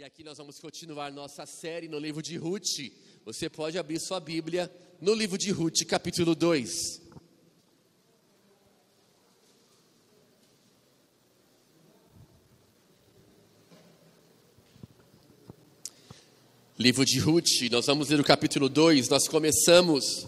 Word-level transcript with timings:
E 0.00 0.02
aqui 0.02 0.24
nós 0.24 0.38
vamos 0.38 0.58
continuar 0.58 1.12
nossa 1.12 1.44
série 1.44 1.86
no 1.86 1.98
livro 1.98 2.22
de 2.22 2.34
Ruth. 2.38 2.90
Você 3.22 3.50
pode 3.50 3.76
abrir 3.76 4.00
sua 4.00 4.18
Bíblia 4.18 4.72
no 4.98 5.12
livro 5.12 5.36
de 5.36 5.50
Ruth, 5.50 5.84
capítulo 5.86 6.34
2. 6.34 7.02
Livro 16.78 17.04
de 17.04 17.18
Ruth, 17.18 17.70
nós 17.70 17.84
vamos 17.84 18.08
ler 18.08 18.20
o 18.20 18.24
capítulo 18.24 18.70
2. 18.70 19.10
Nós 19.10 19.28
começamos 19.28 20.26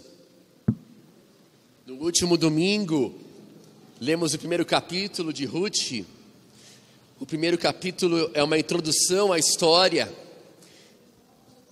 no 1.87 1.95
último 1.95 2.37
domingo, 2.37 3.19
lemos 3.99 4.35
o 4.35 4.37
primeiro 4.37 4.67
capítulo 4.67 5.33
de 5.33 5.45
Ruth. 5.45 6.05
O 7.19 7.25
primeiro 7.25 7.57
capítulo 7.57 8.29
é 8.33 8.43
uma 8.43 8.57
introdução 8.57 9.31
à 9.31 9.37
história. 9.37 10.11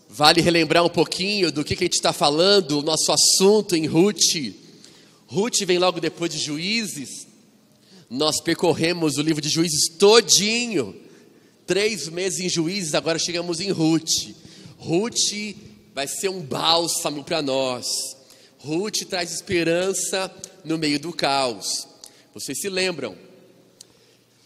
Vale 0.08 0.40
relembrar 0.40 0.86
um 0.86 0.90
pouquinho 0.90 1.52
do 1.52 1.64
que, 1.64 1.76
que 1.76 1.84
a 1.84 1.88
gente 1.88 1.96
está 1.96 2.14
falando, 2.14 2.80
o 2.80 2.84
nosso 2.84 3.12
assunto 3.12 3.76
em 3.76 3.88
Ruth. 3.88 4.54
Ruth 5.26 5.60
vem 5.66 5.80
logo 5.80 6.00
depois 6.00 6.32
de 6.32 6.38
Juízes. 6.38 7.28
Nós 8.10 8.40
percorremos 8.40 9.18
o 9.18 9.22
livro 9.22 9.42
de 9.42 9.50
Juízes 9.50 9.90
todinho. 9.98 10.96
Três 11.66 12.08
meses 12.08 12.40
em 12.40 12.50
Juízes, 12.50 12.94
agora 12.94 13.18
chegamos 13.18 13.60
em 13.60 13.72
Ruth. 13.72 14.36
Ruth 14.78 15.56
vai 15.94 16.08
ser 16.08 16.30
um 16.30 16.42
bálsamo 16.42 17.24
para 17.24 17.42
nós. 17.42 17.88
Ruth 18.60 19.06
traz 19.10 19.34
esperança 19.34 20.32
no 20.64 20.78
meio 20.78 21.00
do 21.00 21.12
caos. 21.12 21.88
Vocês 22.34 22.60
se 22.62 22.70
lembram? 22.70 23.31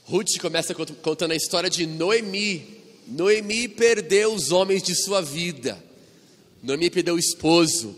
Ruth 0.08 0.38
começa 0.40 0.76
contando 0.76 1.32
a 1.32 1.36
história 1.36 1.68
de 1.68 1.88
Noemi. 1.88 2.64
Noemi 3.08 3.68
perdeu 3.68 4.36
os 4.36 4.52
homens 4.52 4.84
de 4.84 4.94
sua 4.94 5.20
vida. 5.20 5.84
Noemi 6.62 6.92
perdeu 6.92 7.16
o 7.16 7.20
esposo, 7.20 7.96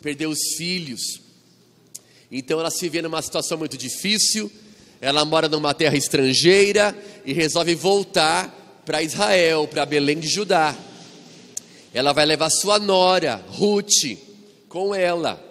perdeu 0.00 0.30
os 0.30 0.54
filhos. 0.56 1.20
Então 2.30 2.60
ela 2.60 2.70
se 2.70 2.88
vê 2.88 3.02
numa 3.02 3.20
situação 3.20 3.58
muito 3.58 3.76
difícil. 3.76 4.48
Ela 5.00 5.24
mora 5.24 5.48
numa 5.48 5.74
terra 5.74 5.96
estrangeira 5.96 6.96
e 7.24 7.32
resolve 7.32 7.74
voltar 7.74 8.82
para 8.86 9.02
Israel, 9.02 9.66
para 9.66 9.84
Belém 9.84 10.20
de 10.20 10.28
Judá. 10.28 10.78
Ela 11.92 12.12
vai 12.12 12.24
levar 12.24 12.50
sua 12.50 12.78
nora, 12.78 13.44
Ruth, 13.48 14.16
com 14.68 14.94
ela. 14.94 15.44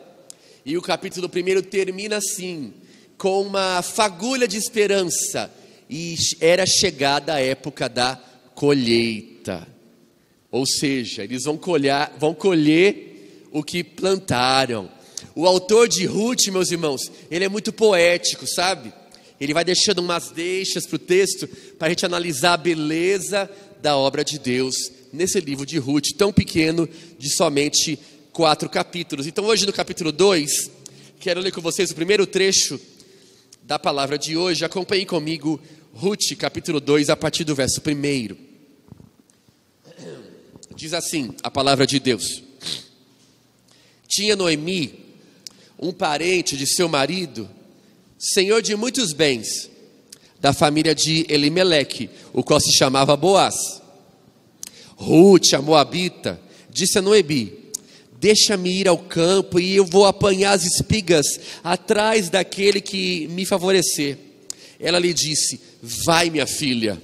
E 0.65 0.77
o 0.77 0.81
capítulo 0.81 1.27
1 1.27 1.63
termina 1.63 2.15
assim, 2.15 2.73
com 3.17 3.41
uma 3.41 3.81
fagulha 3.81 4.47
de 4.47 4.55
esperança 4.55 5.51
e 5.89 6.15
era 6.39 6.65
chegada 6.65 7.33
a 7.35 7.41
época 7.41 7.87
da 7.87 8.19
colheita. 8.53 9.67
Ou 10.51 10.65
seja, 10.65 11.23
eles 11.23 11.43
vão 11.43 11.57
colher, 11.57 12.11
vão 12.19 12.33
colher 12.33 13.49
o 13.51 13.63
que 13.63 13.83
plantaram. 13.83 14.89
O 15.35 15.45
autor 15.45 15.87
de 15.87 16.05
Ruth, 16.05 16.47
meus 16.47 16.71
irmãos, 16.71 17.11
ele 17.29 17.45
é 17.45 17.49
muito 17.49 17.71
poético, 17.71 18.47
sabe? 18.47 18.91
Ele 19.39 19.53
vai 19.53 19.63
deixando 19.63 19.99
umas 19.99 20.31
deixas 20.31 20.85
para 20.85 20.95
o 20.95 20.99
texto 20.99 21.47
para 21.77 21.87
a 21.87 21.89
gente 21.89 22.05
analisar 22.05 22.53
a 22.53 22.57
beleza 22.57 23.49
da 23.81 23.95
obra 23.95 24.23
de 24.23 24.39
Deus 24.39 24.75
nesse 25.13 25.39
livro 25.39 25.65
de 25.65 25.77
Ruth, 25.77 26.07
tão 26.17 26.33
pequeno, 26.33 26.89
de 27.19 27.29
somente 27.35 27.99
quatro 28.31 28.69
capítulos. 28.69 29.27
Então, 29.27 29.45
hoje 29.45 29.65
no 29.65 29.73
capítulo 29.73 30.11
2, 30.11 30.71
quero 31.19 31.39
ler 31.39 31.51
com 31.51 31.61
vocês 31.61 31.91
o 31.91 31.95
primeiro 31.95 32.25
trecho 32.25 32.79
da 33.63 33.77
palavra 33.77 34.17
de 34.17 34.37
hoje. 34.37 34.65
Acompanhe 34.65 35.05
comigo 35.05 35.59
Ruth, 35.99 36.35
capítulo 36.37 36.79
2, 36.79 37.09
a 37.09 37.15
partir 37.15 37.43
do 37.43 37.55
verso 37.55 37.81
1. 37.81 38.35
Diz 40.75 40.93
assim 40.93 41.33
a 41.41 41.49
palavra 41.49 41.87
de 41.87 41.99
Deus: 41.99 42.43
Tinha 44.07 44.35
Noemi 44.35 44.93
um 45.79 45.91
parente 45.91 46.55
de 46.55 46.67
seu 46.67 46.87
marido, 46.87 47.49
senhor 48.19 48.61
de 48.61 48.75
muitos 48.75 49.11
bens, 49.11 49.71
da 50.39 50.53
família 50.53 50.93
de 50.93 51.25
Elimeleque, 51.27 52.11
o 52.31 52.43
qual 52.43 52.59
se 52.59 52.77
chamava 52.77 53.17
Boaz. 53.17 53.55
Ruth, 54.97 55.51
a 55.55 55.63
moabita, 55.63 56.39
disse 56.69 56.99
a 56.99 57.01
Noemi: 57.01 57.71
Deixa-me 58.19 58.69
ir 58.69 58.87
ao 58.87 58.99
campo 58.99 59.59
e 59.59 59.75
eu 59.75 59.83
vou 59.83 60.05
apanhar 60.05 60.51
as 60.51 60.63
espigas 60.63 61.25
atrás 61.63 62.29
daquele 62.29 62.81
que 62.81 63.27
me 63.29 63.47
favorecer. 63.47 64.26
Ela 64.79 64.99
lhe 64.99 65.13
disse: 65.13 65.59
Vai, 65.81 66.29
minha 66.29 66.47
filha. 66.47 67.01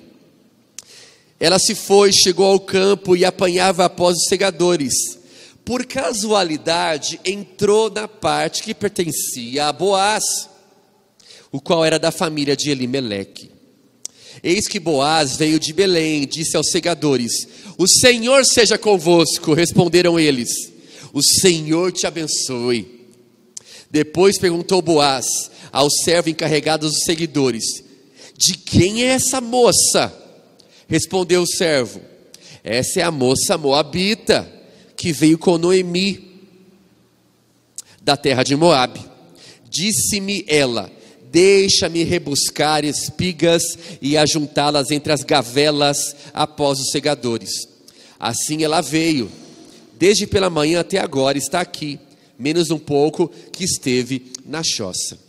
Ela 1.39 1.59
se 1.59 1.75
foi, 1.75 2.11
chegou 2.13 2.45
ao 2.45 2.59
campo 2.59 3.16
e 3.16 3.25
apanhava 3.25 3.85
após 3.85 4.16
os 4.16 4.25
segadores. 4.28 4.94
Por 5.66 5.85
casualidade, 5.85 7.19
entrou 7.25 7.89
na 7.89 8.07
parte 8.07 8.63
que 8.63 8.73
pertencia 8.73 9.67
a 9.67 9.73
Boaz, 9.73 10.23
o 11.51 11.59
qual 11.59 11.84
era 11.84 11.97
da 11.97 12.11
família 12.11 12.56
de 12.56 12.69
Elimeleque. 12.69 13.51
Eis 14.44 14.67
que 14.67 14.79
Boaz 14.79 15.35
veio 15.35 15.59
de 15.59 15.72
Belém, 15.73 16.28
disse 16.28 16.55
aos 16.55 16.69
segadores: 16.69 17.47
O 17.78 17.88
Senhor 17.88 18.45
seja 18.45 18.78
convosco. 18.78 19.53
Responderam 19.53 20.19
eles: 20.19 20.50
O 21.13 21.22
Senhor 21.22 21.91
te 21.91 22.05
abençoe. 22.05 23.03
Depois 23.90 24.40
perguntou 24.40 24.81
Boaz 24.81 25.25
ao 25.73 25.89
servo 25.89 26.29
encarregado 26.29 26.88
dos 26.88 27.03
seguidores: 27.03 27.84
de 28.38 28.53
quem 28.53 29.03
é 29.03 29.07
essa 29.07 29.41
moça? 29.41 30.13
Respondeu 30.88 31.41
o 31.41 31.47
servo: 31.47 32.00
Essa 32.63 33.00
é 33.00 33.03
a 33.03 33.11
moça 33.11 33.57
moabita 33.57 34.50
que 34.95 35.11
veio 35.11 35.38
com 35.38 35.57
Noemi 35.57 36.31
da 38.01 38.16
terra 38.16 38.44
de 38.44 38.56
Moabe. 38.56 39.01
Disse-me 39.67 40.45
ela: 40.47 40.91
Deixa-me 41.31 42.03
rebuscar 42.03 42.85
espigas 42.85 43.63
e 44.01 44.16
ajuntá-las 44.16 44.91
entre 44.91 45.11
as 45.11 45.23
gavelas 45.23 46.16
após 46.34 46.79
os 46.79 46.91
segadores. 46.91 47.50
Assim 48.19 48.63
ela 48.63 48.81
veio, 48.81 49.31
desde 49.97 50.28
pela 50.28 50.50
manhã 50.50 50.81
até 50.81 51.00
agora 51.00 51.38
está 51.38 51.59
aqui, 51.59 52.00
menos 52.38 52.69
um 52.69 52.79
pouco 52.79 53.29
que 53.51 53.63
esteve 53.63 54.31
na 54.45 54.61
choça. 54.63 55.22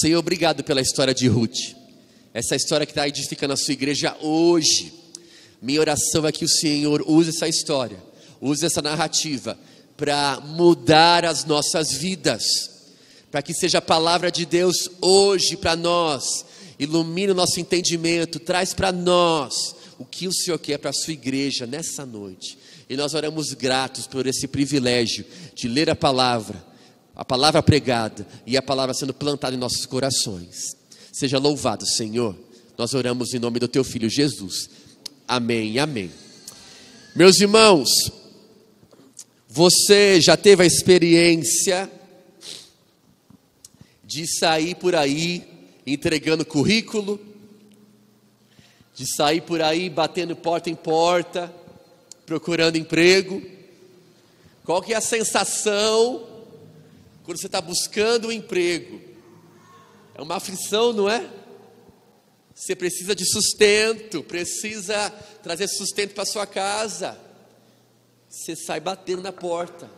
Senhor, 0.00 0.18
obrigado 0.18 0.62
pela 0.62 0.80
história 0.80 1.14
de 1.14 1.26
Ruth 1.26 1.74
essa 2.36 2.54
história 2.54 2.84
que 2.84 2.92
está 2.92 3.08
edificando 3.08 3.54
a 3.54 3.56
sua 3.56 3.72
igreja 3.72 4.14
hoje. 4.20 4.92
Minha 5.62 5.80
oração 5.80 6.26
é 6.26 6.30
que 6.30 6.44
o 6.44 6.48
Senhor 6.48 7.02
use 7.06 7.30
essa 7.30 7.48
história, 7.48 7.96
use 8.42 8.66
essa 8.66 8.82
narrativa 8.82 9.58
para 9.96 10.38
mudar 10.44 11.24
as 11.24 11.46
nossas 11.46 11.92
vidas, 11.92 12.44
para 13.30 13.40
que 13.40 13.54
seja 13.54 13.78
a 13.78 13.82
palavra 13.82 14.30
de 14.30 14.44
Deus 14.44 14.90
hoje 15.00 15.56
para 15.56 15.74
nós, 15.74 16.44
ilumine 16.78 17.32
o 17.32 17.34
nosso 17.34 17.58
entendimento, 17.58 18.38
traz 18.38 18.74
para 18.74 18.92
nós 18.92 19.74
o 19.98 20.04
que 20.04 20.28
o 20.28 20.32
Senhor 20.32 20.58
quer 20.58 20.76
para 20.76 20.90
a 20.90 20.92
sua 20.92 21.14
igreja 21.14 21.66
nessa 21.66 22.04
noite. 22.04 22.58
E 22.86 22.98
nós 22.98 23.14
oramos 23.14 23.54
gratos 23.54 24.06
por 24.06 24.26
esse 24.26 24.46
privilégio 24.46 25.24
de 25.54 25.68
ler 25.68 25.88
a 25.88 25.96
palavra, 25.96 26.62
a 27.16 27.24
palavra 27.24 27.62
pregada 27.62 28.26
e 28.46 28.58
a 28.58 28.62
palavra 28.62 28.92
sendo 28.92 29.14
plantada 29.14 29.56
em 29.56 29.58
nossos 29.58 29.86
corações. 29.86 30.76
Seja 31.10 31.38
louvado, 31.38 31.86
Senhor. 31.86 32.36
Nós 32.76 32.92
oramos 32.92 33.32
em 33.32 33.38
nome 33.38 33.58
do 33.58 33.66
teu 33.66 33.82
filho 33.82 34.10
Jesus. 34.10 34.68
Amém. 35.26 35.78
Amém. 35.78 36.10
Meus 37.14 37.40
irmãos, 37.40 37.88
você 39.48 40.20
já 40.20 40.36
teve 40.36 40.62
a 40.62 40.66
experiência 40.66 41.90
de 44.04 44.26
sair 44.26 44.74
por 44.74 44.94
aí 44.94 45.42
entregando 45.86 46.44
currículo, 46.44 47.18
de 48.94 49.06
sair 49.16 49.40
por 49.40 49.62
aí 49.62 49.88
batendo 49.88 50.36
porta 50.36 50.68
em 50.68 50.74
porta, 50.74 51.50
procurando 52.26 52.76
emprego? 52.76 53.42
Qual 54.64 54.82
que 54.82 54.92
é 54.92 54.96
a 54.96 55.00
sensação 55.00 56.25
quando 57.26 57.40
você 57.40 57.46
está 57.46 57.60
buscando 57.60 58.28
um 58.28 58.32
emprego? 58.32 59.00
É 60.14 60.22
uma 60.22 60.36
aflição, 60.36 60.92
não 60.92 61.10
é? 61.10 61.28
Você 62.54 62.76
precisa 62.76 63.16
de 63.16 63.26
sustento, 63.28 64.22
precisa 64.22 65.10
trazer 65.42 65.66
sustento 65.66 66.14
para 66.14 66.24
sua 66.24 66.46
casa. 66.46 67.18
Você 68.30 68.54
sai 68.54 68.78
batendo 68.78 69.22
na 69.22 69.32
porta, 69.32 69.90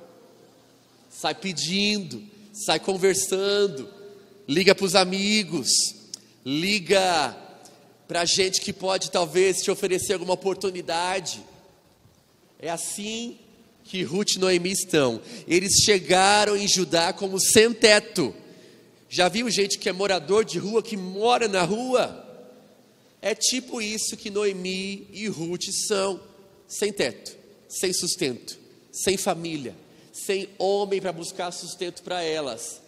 sai 1.11 1.35
pedindo, 1.35 2.25
sai 2.55 2.81
conversando, 2.81 3.93
liga 4.49 4.75
para 4.75 4.87
os 4.87 4.95
amigos, 4.95 5.69
liga 6.47 7.37
para 8.09 8.25
gente 8.25 8.63
que 8.63 8.73
pode 8.73 9.11
talvez 9.11 9.59
te 9.59 9.71
oferecer 9.71 10.15
alguma 10.15 10.33
oportunidade. 10.33 11.45
É 12.59 12.71
assim 12.71 13.39
que 13.89 14.03
Ruth 14.03 14.37
e 14.37 14.39
Noemi 14.39 14.71
estão. 14.71 15.21
Eles 15.47 15.73
chegaram 15.85 16.57
em 16.57 16.69
Judá 16.69 17.13
como 17.13 17.41
sem 17.41 17.73
teto 17.73 18.35
já 19.09 19.29
viu 19.29 19.49
gente 19.49 19.79
que 19.79 19.89
é 19.89 19.93
morador 19.93 20.45
de 20.45 20.59
rua, 20.59 20.83
que 20.83 20.97
mora 20.97 21.49
na 21.49 21.63
rua? 21.63 22.27
É 23.23 23.35
tipo 23.35 23.81
isso 23.81 24.17
que 24.17 24.31
Noemi 24.31 25.09
e 25.13 25.27
Ruth 25.29 25.71
são: 25.87 26.21
sem 26.67 26.93
teto, 26.93 27.35
sem 27.69 27.93
sustento, 27.93 28.59
sem 28.93 29.17
família, 29.17 29.75
sem 30.13 30.49
homem 30.59 31.01
para 31.01 31.13
buscar 31.13 31.51
sustento 31.51 32.03
para 32.03 32.23
elas. 32.23 32.83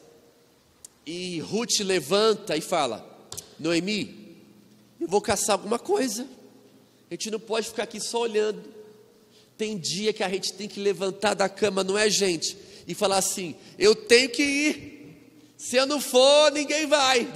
E 1.07 1.41
Ruth 1.41 1.81
levanta 1.81 2.55
e 2.55 2.61
fala: 2.61 3.07
Noemi, 3.59 4.37
eu 5.01 5.09
vou 5.09 5.23
caçar 5.23 5.55
alguma 5.55 5.79
coisa. 5.79 6.29
A 7.11 7.15
gente 7.15 7.31
não 7.31 7.41
pode 7.41 7.69
ficar 7.69 7.85
aqui 7.85 7.99
só 7.99 8.21
olhando. 8.21 8.63
Tem 9.61 9.77
dia 9.77 10.11
que 10.11 10.23
a 10.23 10.29
gente 10.31 10.55
tem 10.55 10.67
que 10.67 10.81
levantar 10.81 11.35
da 11.35 11.47
cama, 11.47 11.85
não 11.85 11.99
é, 11.99 12.09
gente? 12.09 12.57
E 12.89 12.95
falar 12.95 13.19
assim: 13.19 13.55
eu 13.79 13.95
tenho 13.95 14.31
que 14.31 14.43
ir. 14.43 15.53
Se 15.59 15.77
eu 15.77 15.85
não 15.85 16.01
for, 16.01 16.51
ninguém 16.51 16.87
vai. 16.87 17.31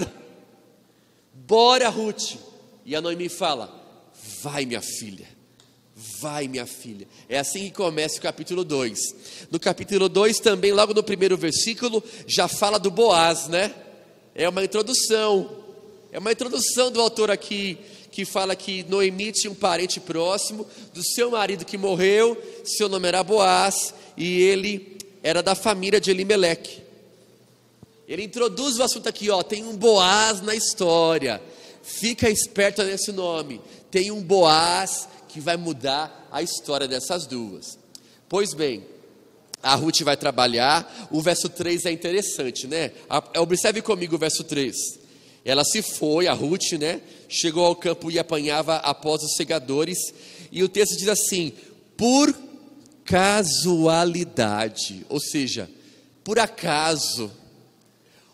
Bora, 1.35 1.91
Ruth. 1.91 2.37
E 2.83 2.97
a 2.97 3.03
Noemi 3.03 3.29
fala: 3.29 3.69
Vai, 4.41 4.65
minha 4.65 4.81
filha. 4.81 5.29
Vai, 6.19 6.49
minha 6.49 6.65
filha. 6.65 7.07
É 7.29 7.39
assim 7.39 7.65
que 7.65 7.73
começa 7.73 8.17
o 8.17 8.23
capítulo 8.23 8.65
2. 8.65 8.99
No 9.51 9.61
capítulo 9.61 10.09
2, 10.09 10.39
também, 10.39 10.73
logo 10.73 10.95
no 10.95 11.03
primeiro 11.03 11.37
versículo, 11.37 12.03
já 12.27 12.49
fala 12.49 12.79
do 12.79 12.91
Boaz, 12.91 13.49
né? 13.49 13.75
É 14.35 14.49
uma 14.49 14.65
introdução. 14.65 15.63
É 16.11 16.19
uma 16.19 16.33
introdução 16.33 16.91
do 16.91 17.03
autor 17.03 17.31
aqui, 17.31 17.77
que 18.15 18.25
fala 18.25 18.55
que 18.55 18.85
Noemi 18.85 19.33
tinha 19.33 19.51
um 19.51 19.57
parente 19.57 19.99
próximo 19.99 20.65
do 20.93 21.03
seu 21.03 21.33
marido 21.33 21.65
que 21.65 21.77
morreu, 21.77 22.41
seu 22.65 22.89
nome 22.89 23.09
era 23.09 23.25
Boaz, 23.25 23.93
e 24.17 24.41
ele 24.41 24.99
era 25.21 25.43
da 25.43 25.57
família 25.57 26.01
de 26.01 26.13
Elimeleque. 26.13 26.81
Ele 28.07 28.23
introduz 28.23 28.79
o 28.79 28.85
assunto 28.85 29.09
aqui, 29.09 29.31
ó, 29.31 29.43
tem 29.43 29.65
um 29.65 29.77
Boaz 29.77 30.41
na 30.41 30.55
história. 30.55 31.43
Fica 31.83 32.31
esperto 32.31 32.85
nesse 32.85 33.11
nome. 33.11 33.61
Tem 33.91 34.13
um 34.13 34.23
Boaz 34.23 35.09
que 35.29 35.41
vai 35.41 35.57
mudar 35.57 36.29
a 36.31 36.41
história 36.41 36.87
dessas 36.87 37.27
duas. 37.27 37.77
Pois 38.29 38.55
bem, 38.55 38.87
a 39.61 39.75
Ruth 39.75 40.03
vai 40.03 40.17
trabalhar. 40.17 41.09
O 41.11 41.21
verso 41.21 41.49
3 41.49 41.85
é 41.87 41.91
interessante, 41.91 42.69
né? 42.69 42.93
Observe 43.37 43.83
comigo 43.83 44.15
o 44.15 44.19
verso 44.19 44.45
3. 44.45 45.03
Ela 45.45 45.63
se 45.63 45.83
foi, 45.83 46.27
a 46.27 46.33
Ruth, 46.33 46.73
né? 46.79 47.03
Chegou 47.29 47.65
ao 47.65 47.77
campo 47.77 48.11
e 48.11 48.19
apanhava 48.19 48.77
após 48.77 49.23
os 49.23 49.37
segadores. 49.37 49.99
E 50.51 50.63
o 50.63 50.69
texto 50.69 50.97
diz 50.97 51.09
assim: 51.09 51.53
por 51.97 52.35
casualidade, 53.05 55.05
ou 55.09 55.21
seja, 55.21 55.71
por 56.23 56.39
acaso. 56.39 57.31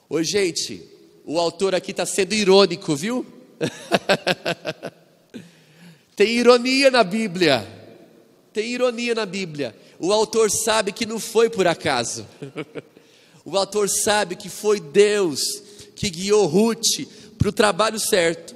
Oi, 0.09 0.25
gente, 0.25 0.83
o 1.25 1.39
autor 1.39 1.75
aqui 1.75 1.93
está 1.93 2.07
sendo 2.07 2.35
irônico, 2.35 2.97
viu? 2.97 3.25
Tem 6.17 6.31
ironia 6.31 6.91
na 6.91 7.05
Bíblia. 7.05 7.67
Tem 8.53 8.71
ironia 8.71 9.15
na 9.15 9.25
Bíblia. 9.25 9.75
O 9.99 10.13
autor 10.13 10.51
sabe 10.51 10.93
que 10.93 11.07
não 11.07 11.19
foi 11.19 11.49
por 11.49 11.67
acaso. 11.67 12.27
O 13.43 13.57
autor 13.57 13.89
sabe 13.89 14.37
que 14.37 14.51
foi 14.51 14.79
Deus 14.79 15.41
que 15.97 16.11
guiou 16.11 16.47
Ruth 16.47 17.07
para 17.39 17.49
o 17.49 17.53
trabalho 17.53 17.99
certo, 17.99 18.55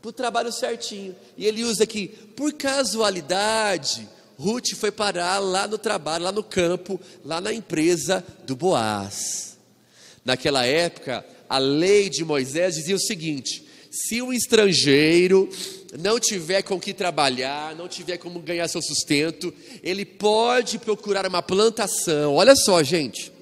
para 0.00 0.08
o 0.08 0.12
trabalho 0.12 0.52
certinho. 0.52 1.14
E 1.36 1.46
ele 1.46 1.64
usa 1.64 1.84
aqui, 1.84 2.08
por 2.36 2.52
casualidade, 2.52 4.08
Ruth 4.38 4.74
foi 4.74 4.90
parar 4.90 5.38
lá 5.38 5.68
no 5.68 5.76
trabalho, 5.76 6.24
lá 6.24 6.32
no 6.32 6.42
campo, 6.42 6.98
lá 7.24 7.40
na 7.40 7.52
empresa 7.52 8.24
do 8.46 8.56
Boaz. 8.56 9.58
Naquela 10.24 10.64
época, 10.64 11.24
a 11.48 11.58
lei 11.58 12.08
de 12.08 12.24
Moisés 12.24 12.76
dizia 12.76 12.96
o 12.96 13.00
seguinte: 13.00 13.64
se 13.90 14.22
um 14.22 14.32
estrangeiro 14.32 15.48
não 15.98 16.18
tiver 16.18 16.62
com 16.62 16.80
que 16.80 16.94
trabalhar, 16.94 17.74
não 17.74 17.88
tiver 17.88 18.16
como 18.16 18.40
ganhar 18.40 18.68
seu 18.68 18.80
sustento, 18.80 19.52
ele 19.82 20.04
pode 20.04 20.78
procurar 20.78 21.26
uma 21.26 21.42
plantação. 21.42 22.36
Olha 22.36 22.54
só, 22.56 22.82
gente. 22.82 23.32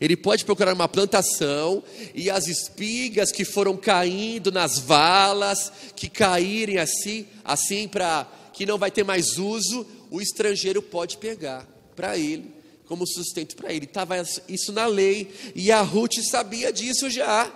Ele 0.00 0.16
pode 0.16 0.44
procurar 0.44 0.74
uma 0.74 0.88
plantação 0.88 1.82
e 2.14 2.28
as 2.28 2.46
espigas 2.48 3.32
que 3.32 3.44
foram 3.44 3.76
caindo 3.76 4.52
nas 4.52 4.78
valas, 4.78 5.72
que 5.94 6.08
caírem 6.08 6.78
assim, 6.78 7.26
assim 7.44 7.88
para 7.88 8.30
que 8.52 8.66
não 8.66 8.78
vai 8.78 8.90
ter 8.90 9.04
mais 9.04 9.38
uso, 9.38 9.86
o 10.10 10.20
estrangeiro 10.20 10.82
pode 10.82 11.16
pegar 11.18 11.66
para 11.94 12.16
ele 12.18 12.56
como 12.86 13.06
sustento 13.06 13.56
para 13.56 13.72
ele. 13.72 13.84
Estava 13.84 14.16
isso 14.48 14.72
na 14.72 14.86
lei 14.86 15.30
e 15.54 15.70
a 15.70 15.82
Ruth 15.82 16.18
sabia 16.30 16.72
disso 16.72 17.10
já. 17.10 17.52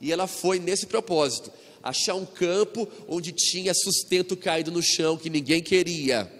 E 0.00 0.12
ela 0.12 0.26
foi 0.26 0.58
nesse 0.58 0.86
propósito, 0.86 1.52
achar 1.82 2.14
um 2.14 2.24
campo 2.24 2.88
onde 3.08 3.32
tinha 3.32 3.74
sustento 3.74 4.36
caído 4.36 4.70
no 4.70 4.82
chão 4.82 5.16
que 5.16 5.28
ninguém 5.28 5.62
queria. 5.62 6.32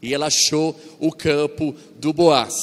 E 0.00 0.14
ela 0.14 0.26
achou 0.26 0.78
o 1.00 1.10
campo 1.10 1.74
do 1.96 2.12
Boaz. 2.12 2.54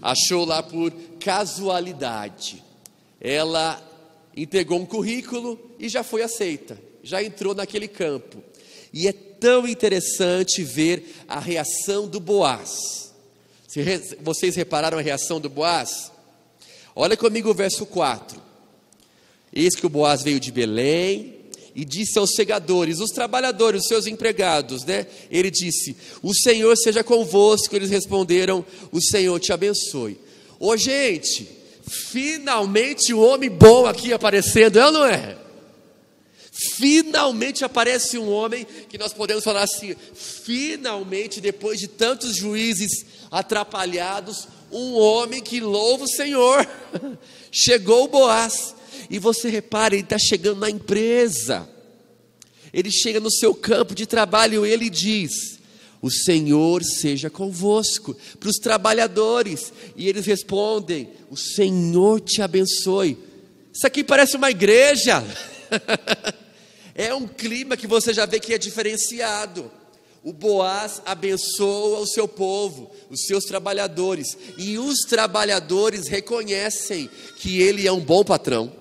Achou 0.00 0.44
lá 0.44 0.62
por 0.62 0.92
casualidade. 1.18 2.62
Ela 3.20 3.82
entregou 4.36 4.78
um 4.78 4.86
currículo 4.86 5.58
e 5.78 5.88
já 5.88 6.02
foi 6.02 6.22
aceita. 6.22 6.78
Já 7.02 7.22
entrou 7.22 7.54
naquele 7.54 7.88
campo. 7.88 8.42
E 8.92 9.08
é 9.08 9.12
tão 9.12 9.66
interessante 9.66 10.62
ver 10.62 11.14
a 11.28 11.38
reação 11.38 12.06
do 12.06 12.20
Boaz. 12.20 13.12
Vocês 14.20 14.56
repararam 14.56 14.98
a 14.98 15.02
reação 15.02 15.40
do 15.40 15.50
Boaz? 15.50 16.10
Olha 16.94 17.16
comigo 17.16 17.50
o 17.50 17.54
verso 17.54 17.84
4. 17.84 18.40
Eis 19.52 19.74
que 19.74 19.86
o 19.86 19.90
Boaz 19.90 20.22
veio 20.22 20.40
de 20.40 20.50
Belém 20.50 21.35
e 21.76 21.84
disse 21.84 22.18
aos 22.18 22.30
segadores, 22.34 23.00
os 23.00 23.10
trabalhadores, 23.10 23.82
os 23.82 23.88
seus 23.88 24.06
empregados, 24.06 24.82
né? 24.86 25.06
Ele 25.30 25.50
disse: 25.50 25.94
O 26.22 26.32
Senhor 26.32 26.74
seja 26.74 27.04
convosco. 27.04 27.76
Eles 27.76 27.90
responderam: 27.90 28.64
O 28.90 28.98
Senhor 28.98 29.38
te 29.38 29.52
abençoe. 29.52 30.18
Ô 30.58 30.74
gente, 30.74 31.46
finalmente 31.86 33.12
o 33.12 33.18
um 33.18 33.26
homem 33.26 33.50
bom 33.50 33.84
aqui 33.84 34.10
aparecendo, 34.10 34.78
é 34.78 34.86
ou 34.86 34.92
não 34.92 35.04
é? 35.04 35.36
Finalmente 36.50 37.62
aparece 37.62 38.16
um 38.16 38.32
homem 38.32 38.66
que 38.88 38.96
nós 38.96 39.12
podemos 39.12 39.44
falar 39.44 39.64
assim: 39.64 39.94
finalmente, 40.14 41.42
depois 41.42 41.78
de 41.78 41.88
tantos 41.88 42.34
juízes 42.36 43.04
atrapalhados, 43.30 44.48
um 44.72 44.94
homem 44.94 45.42
que 45.42 45.60
louva 45.60 46.04
o 46.04 46.08
Senhor. 46.08 46.66
Chegou 47.52 48.04
o 48.04 48.08
Boaz. 48.08 48.75
E 49.10 49.18
você 49.18 49.48
repara, 49.48 49.94
ele 49.94 50.02
está 50.02 50.18
chegando 50.18 50.60
na 50.60 50.70
empresa. 50.70 51.68
Ele 52.72 52.90
chega 52.90 53.20
no 53.20 53.30
seu 53.30 53.54
campo 53.54 53.94
de 53.94 54.06
trabalho 54.06 54.66
e 54.66 54.70
ele 54.70 54.90
diz: 54.90 55.58
O 56.02 56.10
Senhor 56.10 56.82
seja 56.82 57.30
convosco, 57.30 58.16
para 58.38 58.48
os 58.48 58.56
trabalhadores. 58.56 59.72
E 59.96 60.08
eles 60.08 60.26
respondem: 60.26 61.08
O 61.30 61.36
Senhor 61.36 62.20
te 62.20 62.42
abençoe. 62.42 63.18
Isso 63.72 63.86
aqui 63.86 64.02
parece 64.02 64.36
uma 64.36 64.50
igreja. 64.50 65.24
é 66.94 67.14
um 67.14 67.26
clima 67.26 67.76
que 67.76 67.86
você 67.86 68.12
já 68.12 68.26
vê 68.26 68.40
que 68.40 68.54
é 68.54 68.58
diferenciado. 68.58 69.70
O 70.26 70.32
Boaz 70.32 71.00
abençoa 71.06 72.00
o 72.00 72.06
seu 72.06 72.26
povo, 72.26 72.90
os 73.08 73.26
seus 73.26 73.44
trabalhadores, 73.44 74.36
e 74.58 74.76
os 74.76 75.02
trabalhadores 75.08 76.08
reconhecem 76.08 77.08
que 77.36 77.62
ele 77.62 77.86
é 77.86 77.92
um 77.92 78.00
bom 78.00 78.24
patrão. 78.24 78.72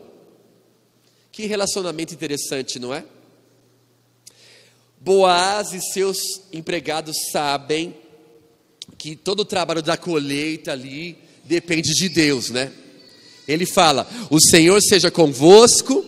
Que 1.36 1.48
relacionamento 1.48 2.14
interessante, 2.14 2.80
não 2.80 2.94
é? 2.94 3.04
Boaz 5.02 5.74
e 5.74 5.82
seus 5.82 6.18
empregados 6.54 7.14
sabem 7.30 7.94
que 8.98 9.18
todo 9.18 9.42
o 9.42 9.46
trabalho 9.46 9.82
da 9.82 9.98
colheita 9.98 10.72
ali 10.72 11.18
depende 11.44 11.94
de 11.94 12.08
Deus, 12.08 12.52
né? 12.52 12.72
Ele 13.46 13.66
fala: 13.66 14.08
O 14.30 14.40
Senhor 14.40 14.82
seja 14.82 15.12
convosco. 15.12 16.06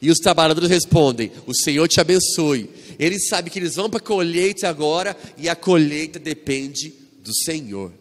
E 0.00 0.10
os 0.10 0.16
trabalhadores 0.20 0.70
respondem: 0.70 1.30
O 1.46 1.54
Senhor 1.54 1.86
te 1.86 2.00
abençoe. 2.00 2.70
Eles 2.98 3.28
sabem 3.28 3.52
que 3.52 3.58
eles 3.58 3.74
vão 3.74 3.90
para 3.90 3.98
a 3.98 4.02
colheita 4.02 4.70
agora 4.70 5.14
e 5.36 5.50
a 5.50 5.54
colheita 5.54 6.18
depende 6.18 6.94
do 7.22 7.34
Senhor. 7.44 7.92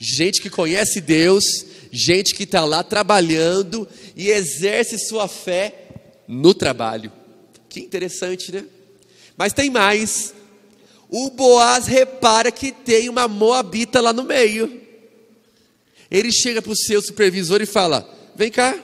Gente 0.00 0.40
que 0.40 0.48
conhece 0.48 1.00
Deus 1.00 1.44
gente 1.90 2.34
que 2.34 2.44
está 2.44 2.64
lá 2.64 2.82
trabalhando 2.82 3.88
e 4.14 4.30
exerce 4.30 4.98
sua 4.98 5.26
fé 5.26 5.74
no 6.26 6.54
trabalho. 6.54 7.12
Que 7.68 7.80
interessante, 7.80 8.52
né? 8.52 8.64
Mas 9.36 9.52
tem 9.52 9.70
mais. 9.70 10.34
O 11.08 11.30
Boaz 11.30 11.86
repara 11.86 12.52
que 12.52 12.70
tem 12.70 13.08
uma 13.08 13.26
moabita 13.26 14.00
lá 14.00 14.12
no 14.12 14.22
meio. 14.22 14.80
Ele 16.10 16.32
chega 16.32 16.62
para 16.62 16.72
o 16.72 16.76
seu 16.76 17.02
supervisor 17.02 17.60
e 17.60 17.66
fala: 17.66 18.08
Vem 18.34 18.50
cá, 18.50 18.78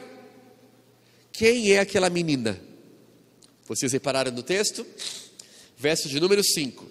quem 1.32 1.72
é 1.72 1.80
aquela 1.80 2.10
menina? 2.10 2.60
Vocês 3.66 3.92
repararam 3.92 4.32
no 4.32 4.42
texto? 4.42 4.86
Verso 5.76 6.08
de 6.08 6.18
número 6.20 6.42
5. 6.42 6.86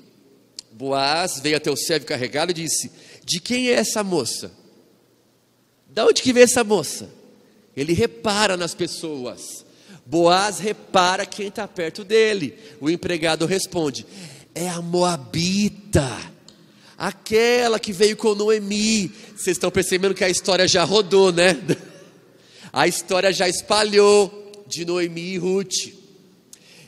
Boaz 0.72 1.40
veio 1.40 1.56
até 1.56 1.72
o 1.72 1.78
servo 1.78 2.06
carregado 2.06 2.52
e 2.52 2.54
disse: 2.54 2.92
De 3.26 3.40
quem 3.40 3.70
é 3.70 3.74
essa 3.74 4.04
moça? 4.04 4.52
Da 5.90 6.06
onde 6.06 6.22
que 6.22 6.32
veio 6.32 6.44
essa 6.44 6.64
moça? 6.64 7.10
Ele 7.76 7.92
repara 7.92 8.56
nas 8.56 8.76
pessoas. 8.76 9.66
Boaz 10.06 10.60
repara 10.60 11.26
quem 11.26 11.48
está 11.48 11.68
perto 11.68 12.04
dele. 12.04 12.54
O 12.80 12.88
empregado 12.88 13.48
responde: 13.48 14.06
É 14.54 14.70
a 14.70 14.80
Moabita, 14.80 16.08
aquela 16.96 17.80
que 17.80 17.92
veio 17.92 18.16
com 18.16 18.36
Noemi. 18.36 19.08
Vocês 19.36 19.58
estão 19.58 19.72
percebendo 19.72 20.14
que 20.14 20.24
a 20.24 20.30
história 20.30 20.68
já 20.68 20.84
rodou, 20.84 21.32
né? 21.32 21.58
A 22.72 22.90
história 22.90 23.32
já 23.32 23.48
espalhou 23.48 24.52
de 24.68 24.84
Noemi 24.84 25.36
e 25.36 25.38
Ruth. 25.38 25.94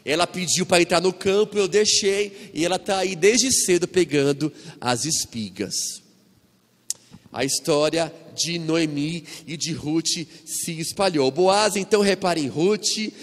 Ela 0.03 0.27
pediu 0.27 0.65
para 0.65 0.81
entrar 0.81 0.99
no 0.99 1.13
campo, 1.13 1.57
eu 1.57 1.65
deixei, 1.65 2.51
e 2.53 2.65
ela 2.65 2.75
está 2.75 2.97
aí 2.97 3.15
desde 3.15 3.49
cedo 3.53 3.87
pegando 3.87 4.51
as 4.81 5.05
espigas. 5.05 5.73
A 7.37 7.45
história 7.45 8.11
de 8.33 8.57
Noemi 8.57 9.23
e 9.45 9.55
de 9.55 9.71
Ruth 9.71 10.25
se 10.43 10.71
espalhou. 10.79 11.29
Boaz 11.29 11.75
então 11.75 12.01
repara 12.01 12.39
em 12.39 12.47
Ruth, 12.47 13.13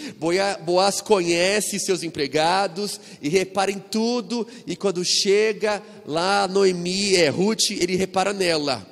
Boaz 0.63 1.01
conhece 1.01 1.77
seus 1.81 2.01
empregados 2.01 2.97
e 3.21 3.27
repara 3.27 3.69
em 3.69 3.77
tudo, 3.77 4.47
e 4.65 4.73
quando 4.73 5.03
chega 5.03 5.83
lá 6.05 6.47
Noemi, 6.47 7.13
é 7.17 7.27
Ruth, 7.27 7.71
ele 7.71 7.97
repara 7.97 8.31
nela. 8.31 8.89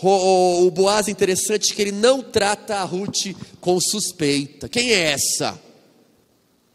O, 0.00 0.64
o 0.64 0.70
Boaz 0.70 1.08
interessante 1.08 1.74
que 1.74 1.82
ele 1.82 1.92
não 1.92 2.22
trata 2.22 2.76
a 2.76 2.84
Ruth 2.84 3.36
com 3.60 3.78
suspeita. 3.78 4.66
Quem 4.66 4.92
é 4.92 5.12
essa? 5.12 5.60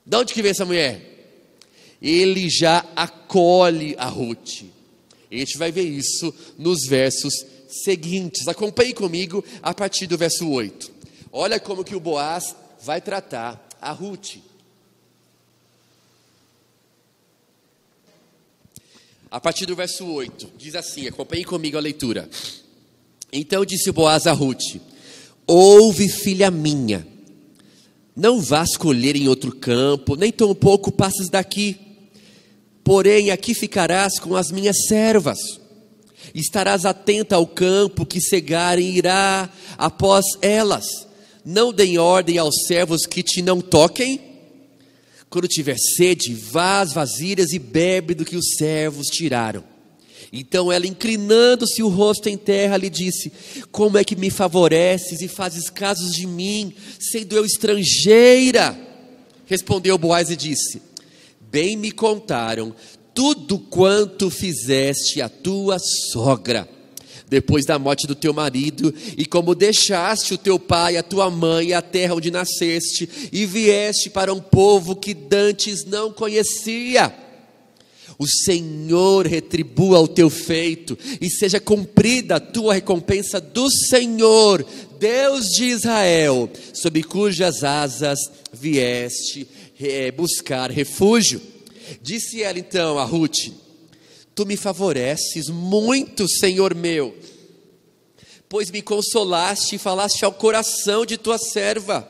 De 0.05 0.15
onde 0.15 0.31
que 0.31 0.43
vem 0.43 0.51
essa 0.51 0.63
mulher? 0.63 1.01
Ele 1.99 2.51
já 2.51 2.85
acolhe 2.95 3.95
a 3.97 4.05
Ruth. 4.05 4.61
A 5.31 5.35
gente 5.35 5.57
vai 5.57 5.71
ver 5.71 5.87
isso 5.87 6.31
nos 6.59 6.85
versos 6.85 7.52
seguintes. 7.81 8.47
Acompanhe 8.47 8.93
comigo 8.93 9.43
a 9.61 9.73
partir 9.73 10.07
do 10.07 10.17
verso 10.17 10.49
8. 10.49 10.91
Olha 11.31 11.59
como 11.59 11.83
que 11.83 11.95
o 11.95 11.99
Boaz 11.99 12.55
vai 12.81 13.01
tratar 13.01 13.67
a 13.81 13.91
Ruth. 13.91 14.37
A 19.31 19.39
partir 19.39 19.65
do 19.65 19.75
verso 19.75 20.05
8, 20.05 20.51
diz 20.57 20.75
assim: 20.75 21.07
acompanhe 21.07 21.43
comigo 21.43 21.77
a 21.77 21.81
leitura. 21.81 22.29
Então 23.31 23.65
disse 23.65 23.91
Boaz 23.91 24.27
a 24.27 24.31
Ruth: 24.31 24.75
Ouve, 25.47 26.07
filha 26.07 26.51
minha, 26.51 27.07
não 28.15 28.39
vás 28.39 28.77
colher 28.77 29.15
em 29.15 29.27
outro 29.27 29.55
campo, 29.55 30.15
nem 30.15 30.31
tão 30.31 30.53
pouco 30.53 30.91
passes 30.91 31.29
daqui, 31.29 31.79
porém 32.83 33.31
aqui 33.31 33.55
ficarás 33.55 34.19
com 34.19 34.35
as 34.35 34.51
minhas 34.51 34.85
servas 34.87 35.62
Estarás 36.33 36.85
atenta 36.85 37.35
ao 37.35 37.45
campo 37.45 38.05
que 38.05 38.21
cegarem 38.21 38.95
irá 38.95 39.49
após 39.77 40.25
elas. 40.41 40.85
Não 41.45 41.73
deem 41.73 41.97
ordem 41.97 42.37
aos 42.37 42.65
servos 42.67 43.05
que 43.05 43.21
te 43.21 43.41
não 43.41 43.59
toquem. 43.59 44.19
Quando 45.29 45.47
tiver 45.47 45.77
sede, 45.77 46.33
vá 46.33 46.81
às 46.81 46.93
vasilhas 46.93 47.51
e 47.51 47.59
bebe 47.59 48.13
do 48.13 48.23
que 48.23 48.35
os 48.35 48.55
servos 48.57 49.07
tiraram. 49.07 49.63
Então 50.31 50.71
ela, 50.71 50.87
inclinando-se 50.87 51.83
o 51.83 51.87
rosto 51.87 52.27
em 52.27 52.37
terra, 52.37 52.77
lhe 52.77 52.89
disse: 52.89 53.31
Como 53.71 53.97
é 53.97 54.03
que 54.03 54.15
me 54.15 54.31
favoreces 54.31 55.21
e 55.21 55.27
fazes 55.27 55.69
casos 55.69 56.15
de 56.15 56.25
mim, 56.25 56.73
sendo 56.99 57.35
eu 57.35 57.45
estrangeira? 57.45 58.75
Respondeu 59.45 59.97
Boaz 59.97 60.31
e 60.31 60.35
disse: 60.35 60.81
Bem 61.51 61.77
me 61.77 61.91
contaram 61.91 62.73
tudo 63.13 63.59
quanto 63.59 64.29
fizeste 64.29 65.21
a 65.21 65.29
tua 65.29 65.77
sogra, 65.79 66.67
depois 67.29 67.65
da 67.65 67.79
morte 67.79 68.07
do 68.07 68.15
teu 68.15 68.33
marido, 68.33 68.93
e 69.17 69.25
como 69.25 69.55
deixaste 69.55 70.33
o 70.33 70.37
teu 70.37 70.59
pai, 70.59 70.97
a 70.97 71.03
tua 71.03 71.29
mãe, 71.29 71.73
a 71.73 71.81
terra 71.81 72.15
onde 72.15 72.31
nasceste, 72.31 73.09
e 73.31 73.45
vieste 73.45 74.09
para 74.09 74.33
um 74.33 74.39
povo 74.39 74.95
que 74.95 75.13
dantes 75.13 75.85
não 75.85 76.11
conhecia. 76.11 77.13
O 78.19 78.27
Senhor 78.27 79.25
retribua 79.25 79.99
o 79.99 80.07
teu 80.07 80.29
feito, 80.29 80.97
e 81.19 81.29
seja 81.29 81.59
cumprida 81.59 82.35
a 82.35 82.39
tua 82.39 82.73
recompensa 82.73 83.39
do 83.39 83.69
Senhor, 83.69 84.65
Deus 84.99 85.47
de 85.49 85.65
Israel, 85.65 86.49
sob 86.73 87.01
cujas 87.03 87.63
asas 87.63 88.19
vieste 88.51 89.47
eh, 89.79 90.11
buscar 90.11 90.71
refúgio. 90.71 91.52
Disse 92.01 92.41
ela 92.41 92.59
então 92.59 92.97
a 92.97 93.03
Ruth: 93.03 93.49
Tu 94.35 94.45
me 94.45 94.57
favoreces 94.57 95.49
muito, 95.49 96.27
Senhor 96.27 96.73
meu, 96.73 97.15
pois 98.49 98.71
me 98.71 98.81
consolaste 98.81 99.75
e 99.75 99.79
falaste 99.79 100.23
ao 100.25 100.33
coração 100.33 101.05
de 101.05 101.17
tua 101.17 101.37
serva, 101.37 102.09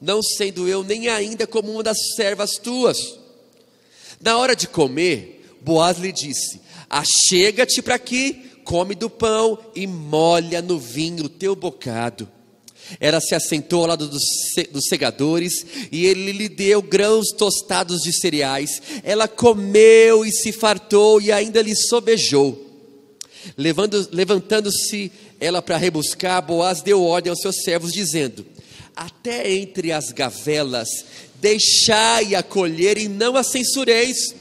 não 0.00 0.22
sendo 0.22 0.68
eu 0.68 0.82
nem 0.82 1.08
ainda 1.08 1.46
como 1.46 1.72
uma 1.72 1.82
das 1.82 1.98
servas 2.16 2.52
tuas. 2.52 3.18
Na 4.20 4.38
hora 4.38 4.54
de 4.56 4.66
comer, 4.66 5.56
Boaz 5.60 5.98
lhe 5.98 6.12
disse: 6.12 6.60
Achega-te 6.88 7.82
para 7.82 7.94
aqui, 7.94 8.50
come 8.64 8.94
do 8.94 9.10
pão 9.10 9.58
e 9.74 9.86
molha 9.86 10.62
no 10.62 10.78
vinho 10.78 11.24
o 11.24 11.28
teu 11.28 11.54
bocado. 11.54 12.28
Ela 13.00 13.20
se 13.20 13.34
assentou 13.34 13.82
ao 13.82 13.88
lado 13.88 14.08
dos, 14.08 14.22
segadores 14.88 15.64
e 15.90 16.06
ele 16.06 16.32
lhe 16.32 16.48
deu 16.48 16.82
grãos 16.82 17.30
tostados 17.32 18.02
de 18.02 18.12
cereais. 18.12 18.82
Ela 19.02 19.26
comeu 19.26 20.24
e 20.24 20.30
se 20.30 20.52
fartou 20.52 21.20
e 21.20 21.32
ainda 21.32 21.62
lhe 21.62 21.74
sobejou. 21.74 22.60
Levantando-se 23.56 25.12
ela 25.38 25.60
para 25.60 25.76
rebuscar, 25.76 26.44
Boaz 26.44 26.80
deu 26.82 27.02
ordem 27.02 27.30
aos 27.30 27.40
seus 27.40 27.62
servos, 27.62 27.92
dizendo: 27.92 28.46
Até 28.96 29.52
entre 29.52 29.92
as 29.92 30.12
gavelas, 30.12 30.88
deixai-a 31.40 32.42
colher 32.42 32.96
e 32.96 33.08
não 33.08 33.36
a 33.36 33.42
censureis 33.42 34.34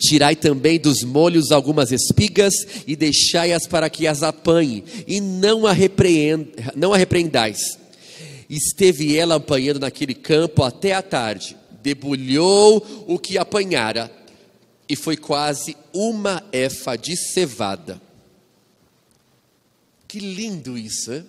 Tirai 0.00 0.34
também 0.34 0.80
dos 0.80 1.02
molhos 1.02 1.50
algumas 1.50 1.92
espigas 1.92 2.54
e 2.86 2.96
deixai-as 2.96 3.66
para 3.66 3.90
que 3.90 4.06
as 4.06 4.22
apanhe, 4.22 4.82
e 5.06 5.20
não 5.20 5.66
a, 5.66 5.74
não 6.74 6.92
a 6.94 6.96
repreendais. 6.96 7.78
Esteve 8.48 9.16
ela 9.16 9.34
apanhando 9.36 9.80
naquele 9.80 10.14
campo 10.14 10.64
até 10.64 10.94
a 10.94 11.02
tarde, 11.02 11.54
debulhou 11.82 13.04
o 13.06 13.18
que 13.18 13.36
apanhara, 13.36 14.10
e 14.88 14.96
foi 14.96 15.16
quase 15.16 15.76
uma 15.92 16.42
efa 16.50 16.96
de 16.96 17.14
cevada. 17.16 18.00
Que 20.08 20.18
lindo 20.18 20.76
isso, 20.76 21.12
hein? 21.12 21.24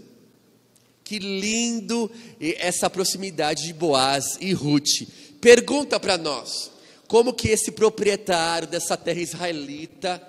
Que 1.04 1.20
lindo 1.20 2.10
essa 2.40 2.90
proximidade 2.90 3.66
de 3.66 3.74
Boaz 3.74 4.38
e 4.40 4.54
Ruth. 4.54 5.08
Pergunta 5.42 6.00
para 6.00 6.18
nós: 6.18 6.72
como 7.12 7.34
que 7.34 7.50
esse 7.50 7.74
proprietário 7.74 8.70
dessa 8.70 8.96
terra 8.96 9.20
israelita 9.20 10.25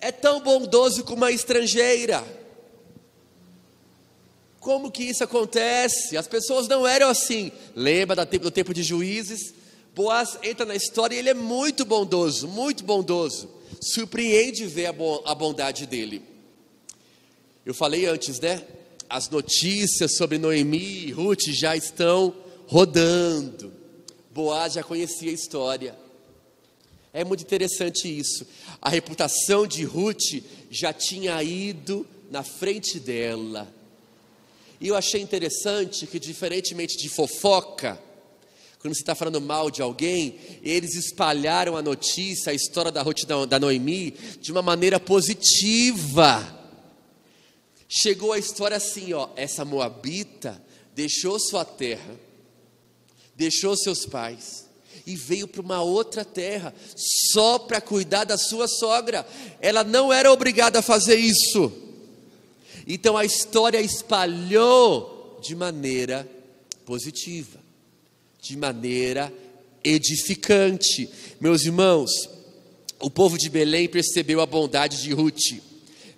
é 0.00 0.12
tão 0.12 0.40
bondoso 0.40 1.02
com 1.02 1.14
uma 1.14 1.32
estrangeira. 1.32 2.24
Como 4.60 4.92
que 4.92 5.02
isso 5.02 5.24
acontece? 5.24 6.16
As 6.16 6.28
pessoas 6.28 6.68
não 6.68 6.86
eram 6.86 7.08
assim. 7.08 7.50
Lembra 7.74 8.24
do 8.24 8.50
tempo 8.52 8.72
de 8.72 8.84
juízes? 8.84 9.52
Boaz 9.92 10.38
entra 10.44 10.64
na 10.64 10.76
história 10.76 11.16
e 11.16 11.18
ele 11.18 11.30
é 11.30 11.34
muito 11.34 11.84
bondoso, 11.84 12.46
muito 12.46 12.84
bondoso. 12.84 13.50
Surpreende 13.80 14.66
ver 14.66 14.86
a 14.86 15.34
bondade 15.34 15.84
dele. 15.84 16.22
Eu 17.66 17.74
falei 17.74 18.06
antes, 18.06 18.38
né? 18.38 18.62
As 19.08 19.28
notícias 19.28 20.14
sobre 20.14 20.38
Noemi 20.38 21.08
e 21.08 21.10
Ruth 21.10 21.48
já 21.48 21.74
estão 21.76 22.32
rodando. 22.68 23.72
Boaz 24.30 24.74
já 24.74 24.84
conhecia 24.84 25.32
a 25.32 25.34
história. 25.34 26.09
É 27.12 27.24
muito 27.24 27.42
interessante 27.42 28.06
isso. 28.06 28.46
A 28.80 28.88
reputação 28.88 29.66
de 29.66 29.84
Ruth 29.84 30.42
já 30.70 30.92
tinha 30.92 31.42
ido 31.42 32.06
na 32.30 32.42
frente 32.42 33.00
dela. 33.00 33.72
E 34.80 34.88
eu 34.88 34.96
achei 34.96 35.20
interessante 35.20 36.06
que, 36.06 36.18
diferentemente 36.18 36.96
de 36.96 37.08
fofoca, 37.08 38.00
quando 38.78 38.94
você 38.94 39.02
está 39.02 39.14
falando 39.14 39.40
mal 39.40 39.70
de 39.70 39.82
alguém, 39.82 40.38
eles 40.62 40.94
espalharam 40.94 41.76
a 41.76 41.82
notícia, 41.82 42.50
a 42.50 42.54
história 42.54 42.90
da 42.90 43.02
Ruth 43.02 43.26
da 43.46 43.58
Noemi, 43.58 44.12
de 44.40 44.50
uma 44.50 44.62
maneira 44.62 44.98
positiva. 44.98 46.58
Chegou 47.86 48.32
a 48.32 48.38
história 48.38 48.78
assim, 48.78 49.12
ó, 49.12 49.28
essa 49.36 49.66
moabita 49.66 50.62
deixou 50.94 51.38
sua 51.38 51.64
terra, 51.64 52.18
deixou 53.36 53.76
seus 53.76 54.06
pais, 54.06 54.69
e 55.06 55.16
veio 55.16 55.48
para 55.48 55.60
uma 55.60 55.82
outra 55.82 56.24
terra 56.24 56.74
só 57.32 57.58
para 57.58 57.80
cuidar 57.80 58.24
da 58.24 58.36
sua 58.36 58.68
sogra. 58.68 59.26
Ela 59.60 59.84
não 59.84 60.12
era 60.12 60.32
obrigada 60.32 60.78
a 60.80 60.82
fazer 60.82 61.16
isso. 61.16 61.72
Então 62.86 63.16
a 63.16 63.24
história 63.24 63.80
espalhou 63.80 65.38
de 65.42 65.54
maneira 65.54 66.28
positiva, 66.84 67.58
de 68.40 68.56
maneira 68.56 69.32
edificante. 69.82 71.08
Meus 71.40 71.64
irmãos, 71.64 72.10
o 73.00 73.10
povo 73.10 73.38
de 73.38 73.48
Belém 73.48 73.88
percebeu 73.88 74.40
a 74.40 74.46
bondade 74.46 75.02
de 75.02 75.12
Ruth 75.12 75.60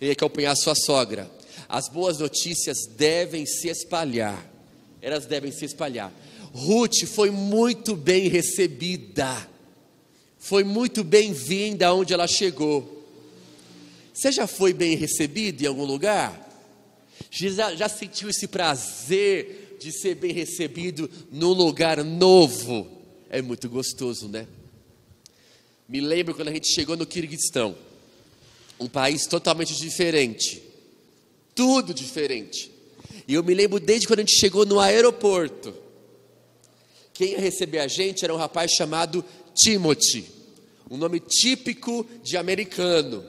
em 0.01 0.11
acompanhar 0.11 0.57
sua 0.57 0.75
sogra. 0.75 1.31
As 1.69 1.89
boas 1.89 2.19
notícias 2.19 2.87
devem 2.97 3.47
se 3.47 3.69
espalhar, 3.69 4.51
elas 5.01 5.27
devem 5.27 5.53
se 5.53 5.65
espalhar. 5.65 6.12
Ruth 6.52 7.06
foi 7.06 7.30
muito 7.30 7.97
bem 7.97 8.28
recebida, 8.28 9.49
foi 10.38 10.62
muito 10.62 11.02
bem-vinda 11.02 11.94
onde 11.94 12.12
ela 12.12 12.26
chegou. 12.26 13.06
Você 14.12 14.30
já 14.30 14.47
foi 14.47 14.75
bem 14.75 14.94
recebido 14.94 15.62
em 15.62 15.66
algum 15.66 15.85
lugar? 15.85 16.50
Já, 17.30 17.75
já 17.75 17.88
sentiu 17.88 18.28
esse 18.28 18.47
prazer 18.47 19.78
de 19.80 19.90
ser 19.90 20.16
bem 20.16 20.32
recebido 20.32 21.11
num 21.30 21.52
lugar 21.52 22.04
novo? 22.04 22.87
É 23.30 23.40
muito 23.40 23.68
gostoso, 23.71 24.28
né? 24.28 24.47
Me 25.88 26.00
lembro 26.00 26.35
quando 26.35 26.49
a 26.49 26.52
gente 26.52 26.68
chegou 26.68 26.97
no 26.97 27.06
Kirguistão, 27.06 27.75
um 28.78 28.88
país 28.88 29.26
totalmente 29.26 29.75
diferente, 29.75 30.62
tudo 31.54 31.94
diferente. 31.94 32.71
E 33.26 33.35
eu 33.35 33.42
me 33.42 33.54
lembro 33.54 33.80
desde 33.80 34.06
quando 34.06 34.18
a 34.18 34.23
gente 34.23 34.38
chegou 34.38 34.66
no 34.66 34.78
aeroporto. 34.78 35.75
Quem 37.12 37.33
ia 37.33 37.40
receber 37.40 37.78
a 37.78 37.88
gente 37.88 38.25
era 38.25 38.33
um 38.33 38.38
rapaz 38.38 38.73
chamado 38.73 39.25
Timothy, 39.54 40.26
um 40.90 40.97
nome 40.97 41.21
típico 41.21 42.07
de 42.23 42.37
americano. 42.37 43.25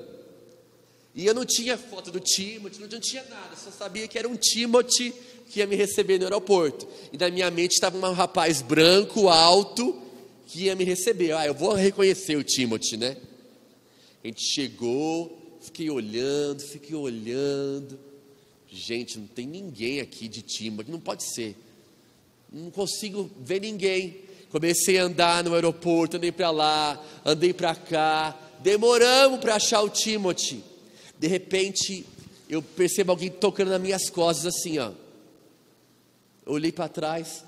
E 1.16 1.26
eu 1.26 1.34
não 1.34 1.46
tinha 1.46 1.78
foto 1.78 2.10
do 2.10 2.20
Timothy, 2.20 2.80
não 2.80 3.00
tinha 3.00 3.24
nada, 3.30 3.56
só 3.56 3.70
sabia 3.70 4.08
que 4.08 4.18
era 4.18 4.28
um 4.28 4.36
Timothy 4.36 5.14
que 5.50 5.60
ia 5.60 5.68
me 5.68 5.76
receber 5.76 6.18
no 6.18 6.26
aeroporto. 6.26 6.88
E 7.12 7.18
na 7.18 7.30
minha 7.30 7.52
mente 7.52 7.74
estava 7.74 7.96
um 7.96 8.14
rapaz 8.14 8.62
branco, 8.62 9.30
alto, 9.30 10.02
que 10.48 10.64
ia 10.64 10.76
me 10.76 10.84
receber. 10.84 11.34
Ah, 11.34 11.46
eu 11.46 11.54
vou 11.54 11.74
reconhecer 11.74 12.36
o 12.36 12.44
Timothy, 12.44 12.98
né? 12.98 13.18
A 14.24 14.28
gente 14.28 14.42
chegou, 14.42 15.60
fiquei 15.62 15.90
olhando, 15.90 16.62
fiquei 16.62 16.96
olhando. 16.96 18.00
Gente, 18.68 19.20
não 19.20 19.28
tem 19.28 19.46
ninguém 19.46 20.00
aqui 20.00 20.28
de 20.28 20.42
Timothy, 20.42 20.90
não 20.90 21.00
pode 21.00 21.24
ser. 21.24 21.56
Não 22.54 22.70
consigo 22.70 23.32
ver 23.40 23.60
ninguém. 23.60 24.22
Comecei 24.52 25.00
a 25.00 25.06
andar 25.06 25.44
no 25.44 25.56
aeroporto, 25.56 26.18
andei 26.18 26.32
para 26.32 26.52
lá, 26.52 27.04
andei 27.26 27.52
para 27.52 27.74
cá. 27.76 28.38
Demoramos 28.60 29.40
para 29.40 29.56
achar 29.56 29.82
o 29.82 29.90
Timothy. 29.90 30.64
De 31.18 31.28
repente, 31.28 32.06
eu 32.48 32.62
percebo 32.62 33.12
alguém 33.12 33.32
tocando 33.32 33.72
nas 33.72 33.82
minhas 33.82 34.10
costas 34.12 34.56
assim, 34.56 34.78
ó. 34.78 34.92
Eu 36.46 36.54
olhei 36.54 36.72
para 36.72 36.88
trás, 36.88 37.44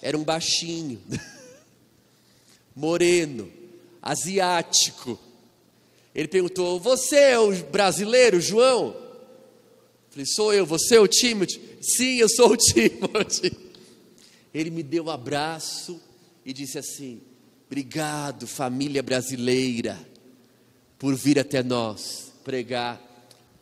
era 0.00 0.16
um 0.16 0.22
baixinho, 0.22 1.00
moreno, 2.76 3.50
asiático. 4.00 5.18
Ele 6.14 6.28
perguntou: 6.28 6.78
Você 6.78 7.16
é 7.16 7.38
o 7.38 7.52
brasileiro, 7.64 8.40
João? 8.40 8.94
Falei, 10.10 10.26
sou 10.26 10.54
eu, 10.54 10.64
você 10.64 10.96
é 10.96 11.00
o 11.00 11.08
Timothy? 11.08 11.60
Sim, 11.80 12.18
eu 12.18 12.28
sou 12.28 12.52
o 12.52 12.56
Timothy. 12.58 13.67
Ele 14.58 14.70
me 14.70 14.82
deu 14.82 15.04
um 15.04 15.10
abraço 15.10 16.00
e 16.44 16.52
disse 16.52 16.78
assim: 16.78 17.20
Obrigado, 17.66 18.46
família 18.46 19.02
brasileira, 19.02 19.98
por 20.98 21.14
vir 21.14 21.38
até 21.38 21.62
nós 21.62 22.32
pregar 22.44 23.00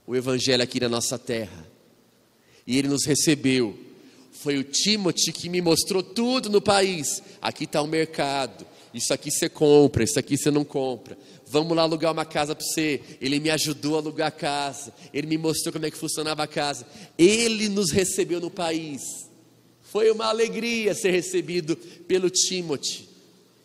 o 0.07 0.15
Evangelho 0.15 0.63
aqui 0.63 0.81
na 0.81 0.89
nossa 0.89 1.19
terra. 1.19 1.67
E 2.67 2.79
ele 2.79 2.89
nos 2.89 3.05
recebeu. 3.05 3.79
Foi 4.33 4.59
o 4.59 4.65
Timothy 4.65 5.33
que 5.33 5.49
me 5.49 5.61
mostrou 5.61 6.03
tudo 6.03 6.49
no 6.49 6.61
país. 6.61 7.23
Aqui 7.41 7.65
está 7.65 7.81
o 7.83 7.87
mercado. 7.87 8.67
Isso 8.93 9.13
aqui 9.13 9.31
você 9.31 9.49
compra, 9.49 10.05
isso 10.05 10.19
aqui 10.19 10.37
você 10.37 10.51
não 10.51 10.65
compra 10.65 11.17
vamos 11.47 11.77
lá 11.77 11.83
alugar 11.83 12.13
uma 12.13 12.25
casa 12.25 12.55
para 12.55 12.67
você. 12.67 13.01
Ele 13.21 13.39
me 13.39 13.51
ajudou 13.51 13.95
a 13.95 13.99
alugar 13.99 14.29
a 14.29 14.33
casa, 14.33 14.93
ele 15.13 15.27
me 15.27 15.39
mostrou 15.39 15.73
como 15.73 15.87
é 15.87 15.91
que 15.91 15.97
funcionava 15.97 16.43
a 16.43 16.47
casa. 16.47 16.87
Ele 17.17 17.69
nos 17.69 17.91
recebeu 17.91 18.41
no 18.41 18.51
país. 18.51 19.27
Foi 19.97 20.11
uma 20.11 20.27
alegria 20.27 20.95
ser 20.95 21.11
recebido 21.11 21.75
pelo 22.07 22.29
Timothy. 22.29 23.09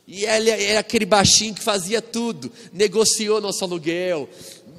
E 0.08 0.24
ele 0.24 0.50
era 0.50 0.80
aquele 0.80 1.06
baixinho 1.06 1.54
que 1.54 1.62
fazia 1.62 2.02
tudo, 2.02 2.50
negociou 2.72 3.42
nosso 3.42 3.62
aluguel, 3.66 4.30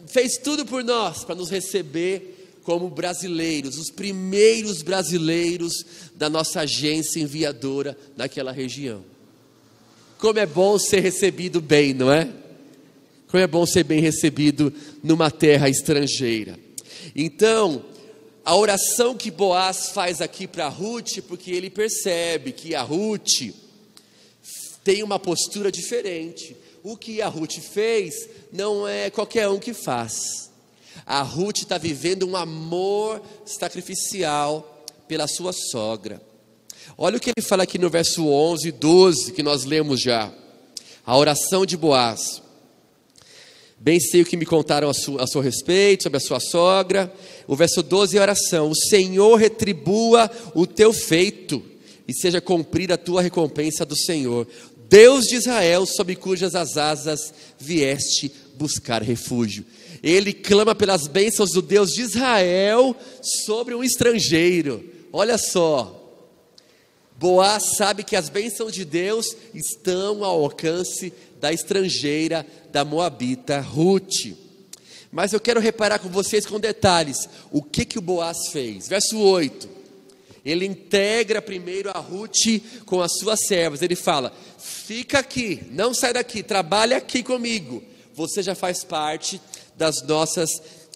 fez 0.07 0.39
tudo 0.39 0.65
por 0.65 0.83
nós 0.83 1.25
para 1.25 1.35
nos 1.35 1.51
receber 1.51 2.57
como 2.63 2.89
brasileiros, 2.89 3.77
os 3.77 3.91
primeiros 3.91 4.81
brasileiros 4.81 5.85
da 6.15 6.31
nossa 6.31 6.63
agência 6.63 7.21
enviadora 7.21 7.99
naquela 8.17 8.51
região. 8.51 9.05
Como 10.17 10.39
é 10.39 10.47
bom 10.47 10.79
ser 10.79 11.01
recebido 11.01 11.61
bem, 11.61 11.93
não 11.93 12.11
é? 12.11 12.31
Como 13.29 13.43
é 13.43 13.47
bom 13.47 13.67
ser 13.67 13.85
bem 13.85 14.01
recebido 14.01 14.73
numa 15.05 15.31
terra 15.31 15.69
estrangeira. 15.69 16.59
Então, 17.15 17.92
a 18.45 18.57
oração 18.57 19.15
que 19.15 19.31
Boaz 19.31 19.91
faz 19.91 20.21
aqui 20.21 20.49
para 20.49 20.69
Ruth, 20.69 21.21
porque 21.29 21.53
ele 21.53 21.71
percebe 21.71 22.53
que 22.53 22.75
a 22.75 22.83
Ruth 22.83 23.55
tem 24.83 25.03
uma 25.03 25.19
postura 25.19 25.71
diferente. 25.71 26.57
O 26.83 26.97
que 26.97 27.23
a 27.23 27.29
Ruth 27.29 27.61
fez 27.61 28.29
não 28.53 28.87
é 28.87 29.11
qualquer 29.11 29.49
um 29.49 29.61
que 29.61 29.73
faz. 29.73 30.51
A 31.07 31.23
Ruth 31.23 31.59
está 31.59 31.79
vivendo 31.79 32.27
um 32.27 32.37
amor 32.37 33.23
sacrificial 33.47 34.85
pela 35.07 35.29
sua 35.29 35.53
sogra. 35.53 36.21
Olha 36.99 37.19
o 37.19 37.21
que 37.21 37.31
ele 37.31 37.47
fala 37.47 37.63
aqui 37.63 37.79
no 37.79 37.89
verso 37.89 38.27
11 38.27 38.69
e 38.69 38.73
12, 38.73 39.33
que 39.33 39.43
nós 39.43 39.65
lemos 39.65 40.01
já. 40.01 40.33
A 41.07 41.17
oração 41.17 41.65
de 41.65 41.77
Boaz. 41.77 42.43
Bem 43.83 43.99
sei 43.99 44.23
o 44.23 44.25
que 44.25 44.37
me 44.37 44.47
contaram 44.47 44.89
a, 44.89 44.93
a 44.93 45.27
seu 45.27 45.41
respeito, 45.41 46.05
sobre 46.05 46.17
a 46.17 46.21
sua 46.21 46.39
sogra. 46.39 47.13
O 47.49 47.57
verso 47.57 47.83
12 47.83 48.17
é 48.17 48.21
oração: 48.21 48.71
O 48.71 48.77
Senhor 48.77 49.35
retribua 49.35 50.31
o 50.55 50.69
teu 50.69 50.93
feito, 50.93 51.61
e 52.07 52.15
seja 52.15 52.41
cumprida 52.41 52.95
a 52.95 52.97
tua 52.97 53.21
recompensa 53.21 53.85
do 53.85 53.97
Senhor. 53.97 54.47
Deus 54.89 55.25
de 55.25 55.35
Israel, 55.35 55.85
sob 55.85 56.15
cujas 56.15 56.55
as 56.55 56.77
asas 56.77 57.35
vieste 57.59 58.31
buscar 58.55 59.03
refúgio. 59.03 59.65
Ele 60.01 60.33
clama 60.33 60.77
pelas 60.77 61.09
bênçãos 61.09 61.51
do 61.51 61.61
Deus 61.61 61.91
de 61.91 62.03
Israel 62.03 62.95
sobre 63.45 63.75
um 63.75 63.83
estrangeiro. 63.83 64.85
Olha 65.13 65.37
só. 65.37 65.99
Boaz 67.19 67.77
sabe 67.77 68.03
que 68.03 68.17
as 68.17 68.29
bênçãos 68.29 68.73
de 68.73 68.85
Deus 68.85 69.37
estão 69.55 70.25
ao 70.25 70.43
alcance 70.43 71.13
da 71.43 71.53
estrangeira, 71.53 72.47
da 72.71 72.85
Moabita 72.85 73.59
Ruth. 73.59 74.33
Mas 75.11 75.33
eu 75.33 75.41
quero 75.41 75.59
reparar 75.59 75.99
com 75.99 76.09
vocês 76.09 76.47
com 76.47 76.61
detalhes 76.61 77.29
o 77.51 77.61
que, 77.61 77.85
que 77.85 77.99
o 77.99 78.01
Boaz 78.01 78.47
fez. 78.53 78.87
Verso 78.87 79.19
8. 79.19 79.69
Ele 80.45 80.65
integra 80.65 81.43
primeiro 81.43 81.91
a 81.91 81.99
Ruth 81.99 82.63
com 82.87 83.03
as 83.03 83.19
suas 83.19 83.41
servas. 83.45 83.83
Ele 83.83 83.97
fala: 83.97 84.33
Fica 84.57 85.19
aqui, 85.19 85.65
não 85.73 85.93
sai 85.93 86.13
daqui, 86.13 86.45
trabalha 86.45 86.97
aqui 86.97 87.25
comigo. 87.25 87.83
Você 88.15 88.41
já 88.41 88.55
faz 88.55 88.85
parte 88.85 89.41
das 89.77 90.01
nossas, 90.07 90.49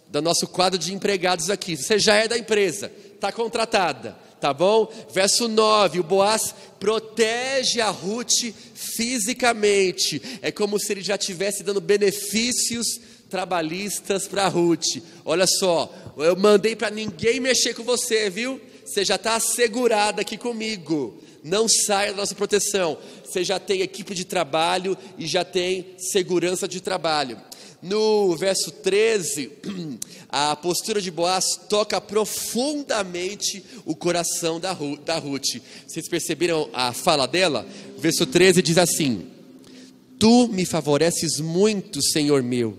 do 0.06 0.22
nosso 0.22 0.46
quadro 0.46 0.78
de 0.78 0.94
empregados 0.94 1.50
aqui. 1.50 1.76
Você 1.76 1.98
já 1.98 2.14
é 2.14 2.28
da 2.28 2.38
empresa, 2.38 2.90
está 3.16 3.32
contratada 3.32 4.16
tá 4.46 4.54
bom? 4.54 4.88
Verso 5.12 5.48
9: 5.48 6.00
o 6.00 6.04
Boaz 6.04 6.54
protege 6.78 7.80
a 7.80 7.90
Ruth 7.90 8.52
fisicamente, 8.74 10.22
é 10.40 10.52
como 10.52 10.78
se 10.78 10.92
ele 10.92 11.02
já 11.02 11.16
estivesse 11.16 11.64
dando 11.64 11.80
benefícios 11.80 13.00
trabalhistas 13.28 14.28
para 14.28 14.46
Ruth. 14.46 15.02
Olha 15.24 15.46
só, 15.48 15.92
eu 16.16 16.37
mandei 16.37 16.76
para 16.76 16.90
ninguém 16.90 17.40
mexer 17.40 17.74
com 17.74 17.82
você, 17.82 18.30
viu? 18.30 18.61
Você 18.85 19.04
já 19.04 19.16
está 19.16 19.35
assegurada 19.35 20.20
aqui 20.20 20.37
comigo. 20.37 21.20
Não 21.42 21.68
saia 21.68 22.12
da 22.12 22.18
nossa 22.18 22.35
proteção. 22.35 22.96
Você 23.24 23.42
já 23.42 23.59
tem 23.59 23.80
equipe 23.80 24.14
de 24.14 24.24
trabalho 24.24 24.96
e 25.18 25.26
já 25.26 25.44
tem 25.44 25.94
segurança 25.98 26.68
de 26.68 26.80
trabalho. 26.80 27.40
No 27.82 28.34
verso 28.36 28.70
13, 28.70 29.50
a 30.28 30.56
postura 30.56 31.00
de 31.00 31.10
Boaz 31.10 31.44
toca 31.68 32.00
profundamente 32.00 33.62
o 33.84 33.94
coração 33.94 34.58
da, 34.58 34.76
da 35.04 35.18
Ruth. 35.18 35.60
Vocês 35.86 36.08
perceberam 36.08 36.68
a 36.72 36.92
fala 36.92 37.26
dela? 37.26 37.66
Verso 37.98 38.26
13 38.26 38.62
diz 38.62 38.78
assim: 38.78 39.26
Tu 40.18 40.48
me 40.48 40.64
favoreces 40.64 41.38
muito, 41.38 42.02
Senhor 42.02 42.42
meu, 42.42 42.76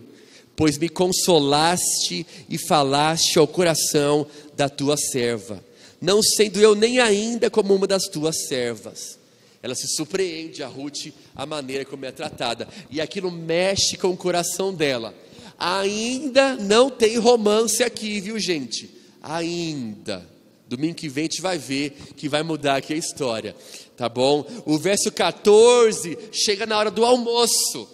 pois 0.56 0.78
me 0.78 0.90
consolaste 0.90 2.26
e 2.50 2.58
falaste 2.58 3.38
ao 3.38 3.48
coração 3.48 4.26
da 4.56 4.68
tua 4.68 4.98
serva, 4.98 5.64
não 6.02 6.22
sendo 6.24 6.60
eu 6.60 6.74
nem 6.74 7.00
ainda 7.00 7.50
como 7.50 7.76
uma 7.76 7.86
das 7.86 8.04
tuas 8.06 8.48
servas. 8.48 9.18
Ela 9.62 9.76
se 9.76 9.88
surpreende, 9.88 10.64
a 10.64 10.68
Ruth, 10.68 11.08
a 11.38 11.46
maneira 11.46 11.86
como 11.86 12.04
é 12.04 12.12
tratada. 12.12 12.68
E 12.90 13.00
aquilo 13.00 13.32
mexe 13.32 13.96
com 13.96 14.10
o 14.10 14.18
coração 14.18 14.74
dela. 14.74 15.14
Ainda 15.58 16.56
não 16.56 16.90
tem 16.90 17.18
romance 17.18 17.84
aqui, 17.84 18.20
viu 18.20 18.40
gente? 18.40 18.90
Ainda. 19.22 20.28
Domingo 20.68 20.96
que 20.96 21.08
vem 21.08 21.24
a 21.24 21.26
gente 21.26 21.42
vai 21.42 21.58
ver 21.58 21.96
que 22.16 22.28
vai 22.28 22.42
mudar 22.42 22.78
aqui 22.78 22.94
a 22.94 22.98
história. 22.98 23.56
Tá 23.96 24.10
bom? 24.10 24.46
O 24.66 24.80
verso 24.80 25.12
14 25.12 26.18
chega 26.32 26.66
na 26.66 26.78
hora 26.78 26.90
do 26.90 27.06
almoço. 27.06 27.88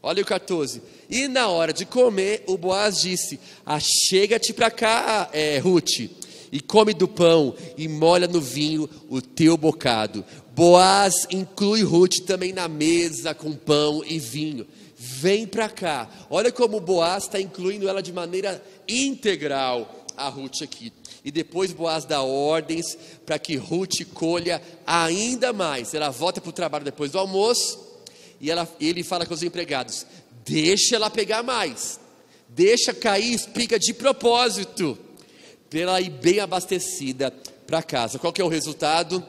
Olha 0.00 0.22
o 0.22 0.26
14. 0.26 0.80
E 1.10 1.26
na 1.26 1.48
hora 1.48 1.72
de 1.72 1.84
comer, 1.84 2.44
o 2.46 2.56
Boaz 2.56 3.00
disse: 3.00 3.40
Achega-te 3.64 4.52
para 4.52 4.70
cá, 4.70 5.28
é, 5.32 5.58
Ruth, 5.58 6.08
e 6.50 6.60
come 6.60 6.94
do 6.94 7.06
pão, 7.06 7.54
e 7.76 7.86
molha 7.88 8.26
no 8.26 8.40
vinho 8.40 8.88
o 9.08 9.20
teu 9.20 9.56
bocado 9.56 10.24
Boaz 10.56 11.26
inclui 11.30 11.82
Ruth 11.82 12.20
também 12.26 12.50
na 12.50 12.66
mesa 12.66 13.34
com 13.34 13.52
pão 13.52 14.02
e 14.02 14.18
vinho. 14.18 14.66
Vem 14.96 15.46
para 15.46 15.68
cá. 15.68 16.08
Olha 16.30 16.50
como 16.50 16.80
Boaz 16.80 17.24
está 17.24 17.38
incluindo 17.38 17.86
ela 17.86 18.02
de 18.02 18.10
maneira 18.10 18.64
integral, 18.88 20.06
a 20.16 20.30
Ruth 20.30 20.62
aqui. 20.62 20.90
E 21.22 21.30
depois 21.30 21.74
Boaz 21.74 22.06
dá 22.06 22.22
ordens 22.22 22.96
para 23.26 23.38
que 23.38 23.54
Ruth 23.56 24.02
colha 24.14 24.62
ainda 24.86 25.52
mais. 25.52 25.92
Ela 25.92 26.08
volta 26.08 26.40
para 26.40 26.48
o 26.48 26.54
trabalho 26.54 26.86
depois 26.86 27.10
do 27.10 27.18
almoço 27.18 27.78
e 28.40 28.50
ela, 28.50 28.66
ele 28.80 29.02
fala 29.02 29.26
com 29.26 29.34
os 29.34 29.42
empregados: 29.42 30.06
deixa 30.42 30.96
ela 30.96 31.10
pegar 31.10 31.42
mais, 31.42 32.00
deixa 32.48 32.94
cair 32.94 33.34
espiga 33.34 33.78
de 33.78 33.92
propósito, 33.92 34.96
para 35.68 35.80
ela 35.80 36.00
ir 36.00 36.08
bem 36.08 36.40
abastecida 36.40 37.30
para 37.66 37.82
casa. 37.82 38.18
Qual 38.18 38.32
que 38.32 38.40
é 38.40 38.44
o 38.44 38.48
resultado? 38.48 39.22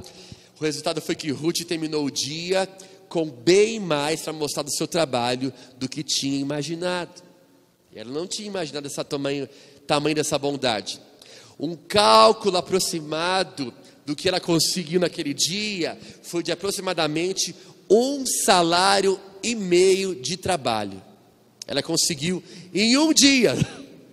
O 0.59 0.63
resultado 0.63 1.01
foi 1.01 1.15
que 1.15 1.31
Ruth 1.31 1.65
terminou 1.67 2.05
o 2.05 2.11
dia 2.11 2.67
com 3.07 3.29
bem 3.29 3.79
mais 3.79 4.21
para 4.21 4.33
mostrar 4.33 4.63
do 4.63 4.71
seu 4.71 4.87
trabalho 4.87 5.53
do 5.77 5.87
que 5.87 6.03
tinha 6.03 6.39
imaginado. 6.39 7.21
Ela 7.93 8.11
não 8.11 8.27
tinha 8.27 8.47
imaginado 8.47 8.87
esse 8.87 9.03
tamanho, 9.03 9.47
tamanho 9.85 10.15
dessa 10.15 10.37
bondade. 10.37 11.01
Um 11.59 11.75
cálculo 11.75 12.57
aproximado 12.57 13.73
do 14.05 14.15
que 14.15 14.27
ela 14.27 14.39
conseguiu 14.39 14.99
naquele 14.99 15.33
dia 15.33 15.97
foi 16.21 16.43
de 16.43 16.51
aproximadamente 16.51 17.55
um 17.89 18.25
salário 18.25 19.19
e 19.41 19.55
meio 19.55 20.15
de 20.15 20.37
trabalho. 20.37 21.01
Ela 21.65 21.81
conseguiu 21.81 22.43
em 22.73 22.97
um 22.97 23.13
dia. 23.13 23.55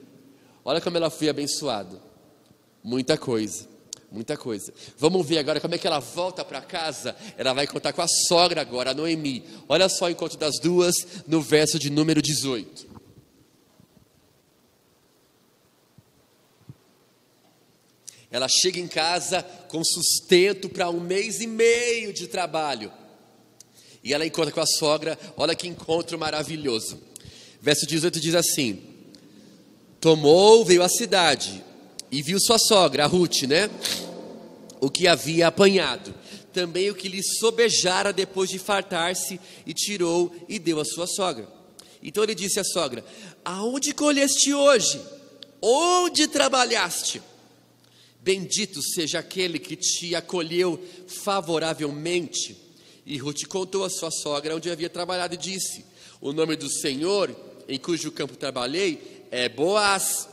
Olha 0.64 0.80
como 0.80 0.96
ela 0.96 1.10
foi 1.10 1.28
abençoada. 1.28 2.00
Muita 2.82 3.16
coisa, 3.16 3.66
muita 4.14 4.36
coisa. 4.36 4.72
Vamos 4.96 5.26
ver 5.26 5.38
agora 5.38 5.60
como 5.60 5.74
é 5.74 5.78
que 5.78 5.86
ela 5.86 5.98
volta 5.98 6.44
para 6.44 6.60
casa. 6.62 7.16
Ela 7.36 7.52
vai 7.52 7.66
contar 7.66 7.92
com 7.92 8.00
a 8.00 8.06
sogra 8.06 8.60
agora, 8.60 8.92
a 8.92 8.94
Noemi. 8.94 9.44
Olha 9.68 9.88
só 9.88 10.06
o 10.06 10.10
encontro 10.10 10.38
das 10.38 10.60
duas 10.60 10.94
no 11.26 11.42
verso 11.42 11.78
de 11.78 11.90
número 11.90 12.22
18. 12.22 12.94
Ela 18.30 18.48
chega 18.48 18.78
em 18.78 18.88
casa 18.88 19.42
com 19.68 19.82
sustento 19.84 20.68
para 20.68 20.88
um 20.90 21.00
mês 21.00 21.40
e 21.40 21.46
meio 21.46 22.12
de 22.12 22.28
trabalho. 22.28 22.92
E 24.02 24.12
ela 24.12 24.26
encontra 24.26 24.52
com 24.52 24.60
a 24.60 24.66
sogra, 24.66 25.18
olha 25.36 25.54
que 25.54 25.66
encontro 25.66 26.18
maravilhoso. 26.18 27.00
Verso 27.60 27.86
18 27.86 28.20
diz 28.20 28.34
assim: 28.34 28.82
Tomou, 30.00 30.64
veio 30.64 30.82
à 30.82 30.88
cidade 30.88 31.64
e 32.14 32.22
viu 32.22 32.38
sua 32.38 32.58
sogra, 32.58 33.04
a 33.04 33.06
Ruth, 33.06 33.42
né? 33.42 33.68
O 34.80 34.88
que 34.88 35.08
havia 35.08 35.48
apanhado. 35.48 36.14
Também 36.52 36.90
o 36.90 36.94
que 36.94 37.08
lhe 37.08 37.22
sobejara 37.22 38.12
depois 38.12 38.48
de 38.48 38.58
fartar-se, 38.58 39.40
e 39.66 39.74
tirou 39.74 40.32
e 40.48 40.58
deu 40.58 40.78
à 40.78 40.84
sua 40.84 41.06
sogra. 41.06 41.48
Então 42.02 42.22
ele 42.22 42.34
disse 42.34 42.60
à 42.60 42.64
sogra: 42.64 43.04
Aonde 43.44 43.92
colheste 43.92 44.54
hoje? 44.54 45.00
Onde 45.60 46.28
trabalhaste? 46.28 47.20
Bendito 48.20 48.80
seja 48.80 49.18
aquele 49.18 49.58
que 49.58 49.74
te 49.74 50.14
acolheu 50.14 50.82
favoravelmente 51.08 52.64
e 53.06 53.18
Ruth 53.18 53.46
contou 53.46 53.84
à 53.84 53.90
sua 53.90 54.10
sogra 54.10 54.56
onde 54.56 54.70
havia 54.70 54.88
trabalhado 54.88 55.34
e 55.34 55.38
disse: 55.38 55.84
O 56.20 56.32
nome 56.32 56.56
do 56.56 56.70
Senhor, 56.70 57.34
em 57.68 57.78
cujo 57.78 58.12
campo 58.12 58.36
trabalhei, 58.36 59.26
é 59.30 59.48
Boaz. 59.48 60.28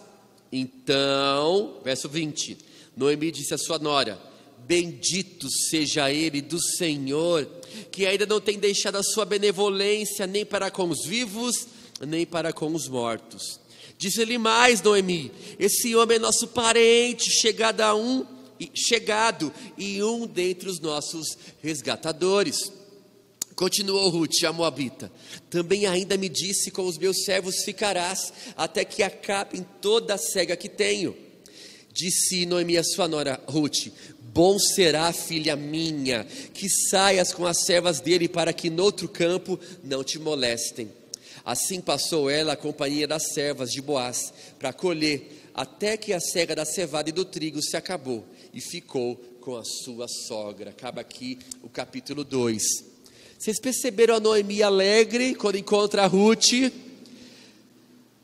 Então, 0.51 1.79
verso 1.83 2.09
20: 2.09 2.57
Noemi 2.95 3.31
disse 3.31 3.53
à 3.53 3.57
sua 3.57 3.79
nora: 3.79 4.19
Bendito 4.67 5.49
seja 5.49 6.11
ele 6.11 6.41
do 6.41 6.61
Senhor, 6.61 7.45
que 7.91 8.05
ainda 8.05 8.25
não 8.25 8.41
tem 8.41 8.59
deixado 8.59 8.97
a 8.97 9.03
sua 9.03 9.25
benevolência 9.25 10.27
nem 10.27 10.45
para 10.45 10.69
com 10.69 10.89
os 10.89 11.05
vivos, 11.05 11.67
nem 12.05 12.25
para 12.25 12.51
com 12.51 12.73
os 12.73 12.87
mortos. 12.87 13.59
Disse-lhe 13.97 14.37
mais, 14.37 14.81
Noemi: 14.81 15.31
Esse 15.57 15.95
homem 15.95 16.17
é 16.17 16.19
nosso 16.19 16.47
parente, 16.47 17.29
chegado 17.31 17.81
a 17.81 17.95
um 17.95 18.25
chegado 18.75 19.51
e 19.77 20.03
um 20.03 20.27
dentre 20.27 20.69
os 20.69 20.79
nossos 20.79 21.37
resgatadores. 21.61 22.71
Continuou 23.61 24.09
Ruth, 24.09 24.43
a 24.43 24.51
Moabita. 24.51 25.11
Também 25.47 25.85
ainda 25.85 26.17
me 26.17 26.27
disse: 26.27 26.71
Com 26.71 26.83
os 26.87 26.97
meus 26.97 27.23
servos 27.25 27.63
ficarás, 27.63 28.33
até 28.57 28.83
que 28.83 29.03
acabem 29.03 29.63
toda 29.79 30.15
a 30.15 30.17
cega 30.17 30.57
que 30.57 30.67
tenho. 30.67 31.15
Disse 31.93 32.47
Noemi 32.47 32.75
a 32.79 32.83
sua 32.83 33.07
nora 33.07 33.39
Ruth: 33.47 33.89
Bom 34.19 34.57
será, 34.57 35.13
filha 35.13 35.55
minha, 35.55 36.23
que 36.55 36.67
saias 36.89 37.31
com 37.31 37.45
as 37.45 37.63
servas 37.63 37.99
dele, 37.99 38.27
para 38.27 38.51
que 38.51 38.67
noutro 38.67 39.07
campo 39.07 39.59
não 39.83 40.03
te 40.03 40.17
molestem. 40.17 40.91
Assim 41.45 41.81
passou 41.81 42.31
ela 42.31 42.53
a 42.53 42.57
companhia 42.57 43.07
das 43.07 43.31
servas 43.31 43.69
de 43.69 43.79
Boaz 43.79 44.33
para 44.57 44.73
colher, 44.73 45.51
até 45.53 45.97
que 45.97 46.13
a 46.13 46.19
cega 46.19 46.55
da 46.55 46.65
cevada 46.65 47.09
e 47.09 47.13
do 47.13 47.25
trigo 47.25 47.61
se 47.61 47.77
acabou 47.77 48.25
e 48.51 48.59
ficou 48.59 49.17
com 49.39 49.55
a 49.55 49.63
sua 49.63 50.07
sogra. 50.07 50.71
Acaba 50.71 51.01
aqui 51.01 51.37
o 51.61 51.69
capítulo 51.69 52.23
2. 52.23 52.90
Vocês 53.41 53.59
perceberam 53.59 54.13
a 54.13 54.19
Noemi 54.19 54.61
alegre 54.61 55.33
quando 55.33 55.57
encontra 55.57 56.03
a 56.03 56.05
Ruth? 56.05 56.71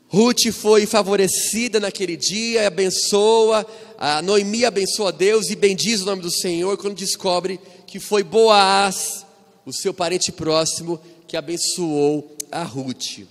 Ruth 0.06 0.52
foi 0.52 0.86
favorecida 0.86 1.80
naquele 1.80 2.16
dia, 2.16 2.68
abençoa, 2.68 3.66
a 3.98 4.22
Noemi 4.22 4.64
abençoa 4.64 5.10
Deus 5.10 5.50
e 5.50 5.56
bendiz 5.56 6.02
o 6.02 6.04
nome 6.04 6.22
do 6.22 6.30
Senhor 6.30 6.78
quando 6.78 6.94
descobre 6.94 7.58
que 7.84 7.98
foi 7.98 8.22
Boaz, 8.22 9.26
o 9.66 9.72
seu 9.72 9.92
parente 9.92 10.30
próximo, 10.30 11.00
que 11.26 11.36
abençoou 11.36 12.36
a 12.52 12.62
Ruth. 12.62 13.26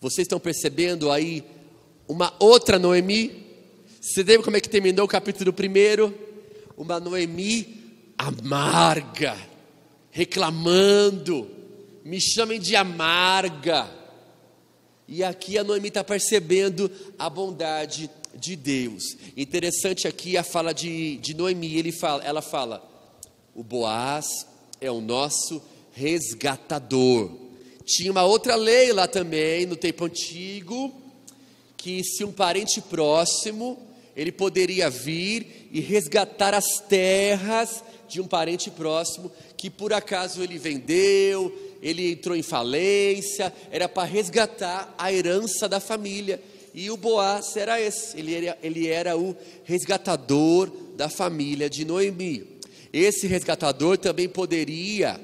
Vocês 0.00 0.24
estão 0.24 0.40
percebendo 0.40 1.12
aí 1.12 1.44
uma 2.08 2.32
outra 2.38 2.78
Noemi? 2.78 3.44
Você 4.00 4.22
lembra 4.22 4.44
como 4.44 4.56
é 4.56 4.62
que 4.62 4.68
terminou 4.70 5.04
o 5.04 5.08
capítulo 5.08 5.52
1? 5.52 6.10
Uma 6.74 6.98
Noemi 6.98 7.82
amarga, 8.16 9.51
reclamando, 10.12 11.50
me 12.04 12.20
chamem 12.20 12.60
de 12.60 12.76
amarga. 12.76 13.90
E 15.08 15.24
aqui 15.24 15.58
a 15.58 15.64
Noemi 15.64 15.88
está 15.88 16.04
percebendo 16.04 16.90
a 17.18 17.28
bondade 17.28 18.08
de 18.34 18.54
Deus. 18.54 19.16
Interessante 19.36 20.06
aqui 20.06 20.36
a 20.36 20.44
fala 20.44 20.72
de, 20.72 21.16
de 21.16 21.34
Noemi, 21.34 21.76
ele 21.76 21.90
fala, 21.90 22.22
ela 22.22 22.42
fala: 22.42 22.88
o 23.54 23.64
Boaz 23.64 24.26
é 24.80 24.90
o 24.90 25.00
nosso 25.00 25.62
resgatador. 25.92 27.30
Tinha 27.84 28.12
uma 28.12 28.24
outra 28.24 28.54
lei 28.54 28.92
lá 28.92 29.08
também, 29.08 29.66
no 29.66 29.76
tempo 29.76 30.04
antigo, 30.04 30.94
que 31.76 32.04
se 32.04 32.22
um 32.22 32.32
parente 32.32 32.80
próximo 32.80 33.78
ele 34.14 34.30
poderia 34.30 34.90
vir 34.90 35.68
e 35.72 35.80
resgatar 35.80 36.54
as 36.54 36.66
terras 36.86 37.82
de 38.08 38.20
um 38.20 38.26
parente 38.26 38.70
próximo 38.70 39.32
que 39.62 39.70
por 39.70 39.92
acaso 39.92 40.42
ele 40.42 40.58
vendeu, 40.58 41.56
ele 41.80 42.10
entrou 42.10 42.36
em 42.36 42.42
falência, 42.42 43.54
era 43.70 43.88
para 43.88 44.02
resgatar 44.02 44.92
a 44.98 45.12
herança 45.12 45.68
da 45.68 45.78
família. 45.78 46.42
E 46.74 46.90
o 46.90 46.96
Boaz 46.96 47.56
era 47.56 47.80
esse, 47.80 48.18
ele 48.18 48.34
era, 48.34 48.58
ele 48.60 48.88
era 48.88 49.16
o 49.16 49.36
resgatador 49.62 50.68
da 50.96 51.08
família 51.08 51.70
de 51.70 51.84
Noemi. 51.84 52.44
Esse 52.92 53.28
resgatador 53.28 53.96
também 53.96 54.28
poderia, 54.28 55.20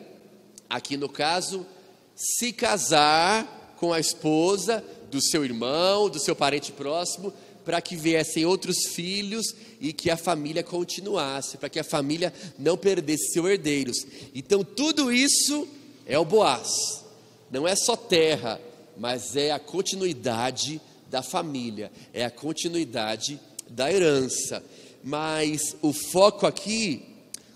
aqui 0.71 0.97
no 0.97 1.09
caso, 1.09 1.67
se 2.15 2.53
casar 2.53 3.75
com 3.77 3.93
a 3.93 3.99
esposa 3.99 4.85
do 5.11 5.21
seu 5.21 5.45
irmão, 5.45 6.09
do 6.09 6.21
seu 6.21 6.37
parente 6.37 6.71
próximo, 6.71 7.33
para 7.69 7.83
que 7.83 7.97
viessem 7.97 8.47
outros 8.47 8.87
filhos 8.87 9.55
e 9.79 9.93
que 9.93 10.09
a 10.09 10.17
família 10.17 10.63
continuasse, 10.63 11.59
para 11.59 11.69
que 11.69 11.79
a 11.79 11.85
família 11.85 12.33
não 12.59 12.79
perdesse 12.79 13.35
seus 13.35 13.47
herdeiros. 13.47 14.07
Então, 14.35 14.65
tudo 14.65 15.13
isso 15.13 15.69
é 16.07 16.19
o 16.19 16.25
Boaz, 16.25 17.05
não 17.51 17.69
é 17.69 17.77
só 17.77 17.95
terra, 17.95 18.59
mas 18.97 19.37
é 19.37 19.51
a 19.51 19.59
continuidade 19.59 20.81
da 21.11 21.23
família, 21.23 21.93
é 22.15 22.25
a 22.25 22.31
continuidade 22.31 23.39
da 23.69 23.93
herança. 23.93 24.65
Mas 25.05 25.77
o 25.83 25.93
foco 25.93 26.47
aqui 26.47 27.03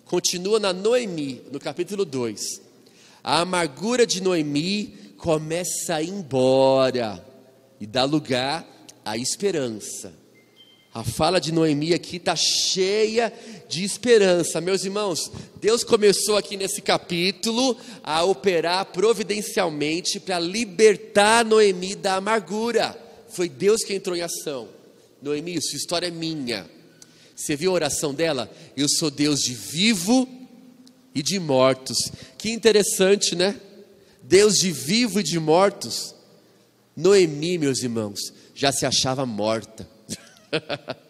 continua 0.04 0.60
na 0.60 0.74
Noemi, 0.74 1.40
no 1.50 1.58
capítulo 1.58 2.04
2. 2.04 2.60
A 3.24 3.40
amargura 3.40 4.06
de 4.06 4.22
Noemi 4.22 5.14
começa 5.16 5.94
a 5.94 6.02
ir 6.02 6.10
embora 6.10 7.26
e 7.80 7.86
dá 7.86 8.04
lugar 8.04 8.71
a 9.04 9.16
esperança. 9.16 10.12
A 10.94 11.02
fala 11.02 11.40
de 11.40 11.52
Noemi 11.52 11.94
aqui 11.94 12.16
está 12.16 12.36
cheia 12.36 13.32
de 13.66 13.82
esperança, 13.82 14.60
meus 14.60 14.84
irmãos. 14.84 15.32
Deus 15.58 15.82
começou 15.82 16.36
aqui 16.36 16.54
nesse 16.54 16.82
capítulo 16.82 17.76
a 18.02 18.22
operar 18.24 18.84
providencialmente 18.86 20.20
para 20.20 20.38
libertar 20.38 21.46
Noemi 21.46 21.94
da 21.94 22.16
amargura. 22.16 22.94
Foi 23.30 23.48
Deus 23.48 23.82
que 23.82 23.94
entrou 23.94 24.14
em 24.14 24.20
ação. 24.20 24.68
Noemi, 25.22 25.62
sua 25.62 25.78
história 25.78 26.08
é 26.08 26.10
minha. 26.10 26.68
Você 27.34 27.56
viu 27.56 27.70
a 27.70 27.74
oração 27.74 28.12
dela? 28.12 28.50
Eu 28.76 28.86
sou 28.86 29.10
Deus 29.10 29.40
de 29.40 29.54
vivo 29.54 30.28
e 31.14 31.22
de 31.22 31.38
mortos. 31.38 31.96
Que 32.36 32.50
interessante, 32.50 33.34
né? 33.34 33.58
Deus 34.22 34.58
de 34.58 34.70
vivo 34.70 35.20
e 35.20 35.22
de 35.22 35.38
mortos. 35.38 36.14
Noemi, 36.94 37.56
meus 37.56 37.82
irmãos, 37.82 38.32
já 38.54 38.72
se 38.72 38.86
achava 38.86 39.24
morta. 39.26 39.88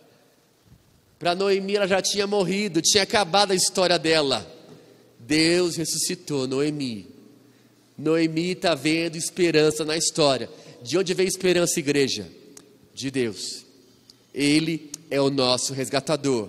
Para 1.18 1.35
Noemi, 1.35 1.76
ela 1.76 1.87
já 1.87 2.02
tinha 2.02 2.26
morrido, 2.26 2.83
tinha 2.83 3.05
acabado 3.05 3.52
a 3.52 3.55
história 3.55 3.98
dela. 3.98 4.44
Deus 5.18 5.76
ressuscitou 5.76 6.48
Noemi. 6.48 7.07
Noemi 7.96 8.50
está 8.50 8.74
vendo 8.74 9.16
esperança 9.16 9.85
na 9.85 9.96
história. 9.96 10.50
De 10.83 10.98
onde 10.98 11.14
vem 11.14 11.26
esperança, 11.26 11.78
igreja? 11.78 12.26
De 12.92 13.11
Deus. 13.11 13.64
Ele 14.35 14.90
é 15.11 15.20
o 15.20 15.31
nosso 15.31 15.72
resgatador. 15.72 16.48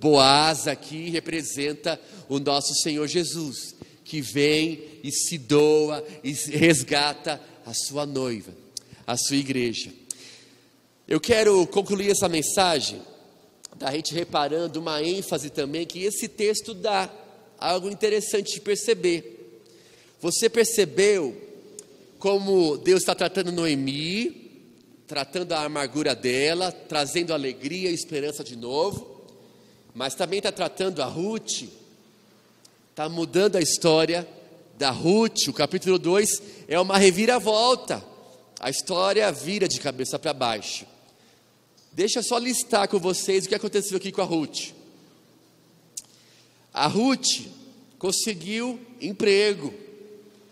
Boaz 0.00 0.66
aqui 0.66 1.10
representa 1.10 2.00
o 2.28 2.38
nosso 2.38 2.74
Senhor 2.76 3.06
Jesus, 3.06 3.74
que 4.04 4.20
vem 4.20 4.82
e 5.02 5.10
se 5.10 5.36
doa 5.36 6.04
e 6.22 6.32
resgata 6.32 7.40
a 7.66 7.72
sua 7.74 8.06
noiva, 8.06 8.52
a 9.06 9.16
sua 9.16 9.36
igreja. 9.36 9.90
Eu 11.06 11.20
quero 11.20 11.66
concluir 11.66 12.10
essa 12.10 12.30
mensagem 12.30 13.02
da 13.76 13.92
gente 13.92 14.14
reparando 14.14 14.80
uma 14.80 15.02
ênfase 15.02 15.50
também 15.50 15.86
que 15.86 16.02
esse 16.02 16.26
texto 16.26 16.72
dá, 16.72 17.10
algo 17.58 17.90
interessante 17.90 18.54
de 18.54 18.60
perceber. 18.62 19.60
Você 20.22 20.48
percebeu 20.48 21.36
como 22.18 22.78
Deus 22.78 23.00
está 23.00 23.14
tratando 23.14 23.52
Noemi, 23.52 24.50
tratando 25.06 25.52
a 25.52 25.64
amargura 25.64 26.14
dela, 26.14 26.72
trazendo 26.72 27.34
alegria 27.34 27.90
e 27.90 27.94
esperança 27.94 28.42
de 28.42 28.56
novo, 28.56 29.26
mas 29.94 30.14
também 30.14 30.38
está 30.38 30.50
tratando 30.50 31.02
a 31.02 31.06
Ruth, 31.06 31.64
está 32.90 33.10
mudando 33.10 33.56
a 33.56 33.60
história 33.60 34.26
da 34.78 34.90
Ruth. 34.90 35.48
O 35.48 35.52
capítulo 35.52 35.98
2 35.98 36.42
é 36.66 36.80
uma 36.80 36.96
reviravolta, 36.96 38.02
a 38.58 38.70
história 38.70 39.30
vira 39.30 39.68
de 39.68 39.78
cabeça 39.78 40.18
para 40.18 40.32
baixo. 40.32 40.93
Deixa 41.94 42.18
eu 42.18 42.22
só 42.24 42.38
listar 42.38 42.88
com 42.88 42.98
vocês 42.98 43.44
o 43.44 43.48
que 43.48 43.54
aconteceu 43.54 43.96
aqui 43.96 44.10
com 44.10 44.20
a 44.20 44.24
Ruth. 44.24 44.72
A 46.72 46.88
Ruth 46.88 47.46
conseguiu 48.00 48.80
emprego, 49.00 49.72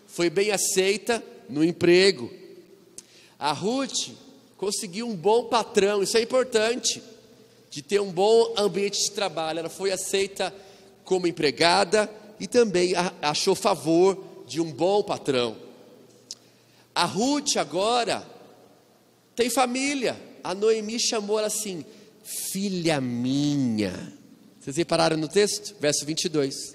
foi 0.07 0.29
bem 0.29 0.51
aceita 0.51 1.21
no 1.49 1.61
emprego. 1.61 2.31
A 3.37 3.51
Ruth 3.51 4.11
conseguiu 4.55 5.05
um 5.05 5.17
bom 5.17 5.43
patrão, 5.43 6.01
isso 6.01 6.15
é 6.15 6.21
importante, 6.21 7.03
de 7.69 7.81
ter 7.81 7.99
um 7.99 8.09
bom 8.09 8.53
ambiente 8.57 9.03
de 9.03 9.11
trabalho. 9.11 9.59
Ela 9.59 9.69
foi 9.69 9.91
aceita 9.91 10.55
como 11.03 11.27
empregada 11.27 12.09
e 12.39 12.47
também 12.47 12.93
achou 13.21 13.53
favor 13.53 14.17
de 14.47 14.61
um 14.61 14.71
bom 14.71 15.03
patrão. 15.03 15.57
A 16.95 17.03
Ruth 17.03 17.57
agora 17.57 18.25
tem 19.35 19.49
família 19.49 20.31
a 20.43 20.53
Noemi 20.53 20.99
chamou 20.99 21.39
ela 21.39 21.47
assim, 21.47 21.85
filha 22.23 22.99
minha. 22.99 24.13
Vocês 24.59 24.77
repararam 24.77 25.17
no 25.17 25.27
texto? 25.27 25.75
Verso 25.79 26.05
22. 26.05 26.73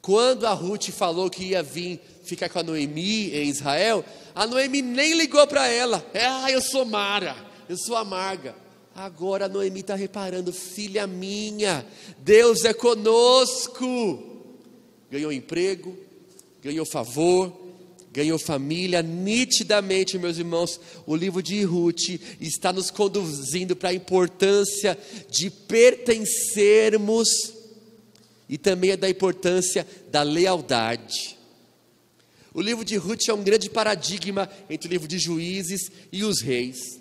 Quando 0.00 0.46
a 0.46 0.52
Ruth 0.52 0.90
falou 0.90 1.30
que 1.30 1.44
ia 1.44 1.62
vir 1.62 2.00
ficar 2.24 2.48
com 2.48 2.58
a 2.58 2.62
Noemi 2.62 3.32
em 3.32 3.48
Israel, 3.48 4.04
a 4.34 4.46
Noemi 4.46 4.82
nem 4.82 5.14
ligou 5.14 5.46
para 5.46 5.68
ela. 5.68 6.04
É, 6.12 6.26
ah, 6.26 6.50
eu 6.50 6.60
sou 6.60 6.84
Mara, 6.84 7.36
eu 7.68 7.76
sou 7.76 7.96
amarga. 7.96 8.54
Agora 8.94 9.46
a 9.46 9.48
Noemi 9.48 9.80
está 9.80 9.94
reparando, 9.94 10.52
filha 10.52 11.06
minha, 11.06 11.86
Deus 12.18 12.64
é 12.64 12.74
conosco. 12.74 14.42
Ganhou 15.10 15.32
emprego, 15.32 15.96
ganhou 16.62 16.84
favor, 16.84 17.61
ganhou 18.12 18.38
família, 18.38 19.02
nitidamente, 19.02 20.18
meus 20.18 20.36
irmãos, 20.36 20.78
o 21.06 21.16
livro 21.16 21.42
de 21.42 21.62
Ruth 21.62 22.20
está 22.38 22.70
nos 22.70 22.90
conduzindo 22.90 23.74
para 23.74 23.88
a 23.88 23.94
importância 23.94 24.98
de 25.30 25.48
pertencermos 25.48 27.28
e 28.48 28.58
também 28.58 28.90
é 28.90 28.96
da 28.98 29.08
importância 29.08 29.86
da 30.10 30.22
lealdade. 30.22 31.38
O 32.52 32.60
livro 32.60 32.84
de 32.84 32.96
Ruth 32.96 33.28
é 33.28 33.32
um 33.32 33.42
grande 33.42 33.70
paradigma 33.70 34.50
entre 34.68 34.88
o 34.88 34.92
livro 34.92 35.08
de 35.08 35.18
Juízes 35.18 35.90
e 36.12 36.22
os 36.22 36.42
reis. 36.42 37.00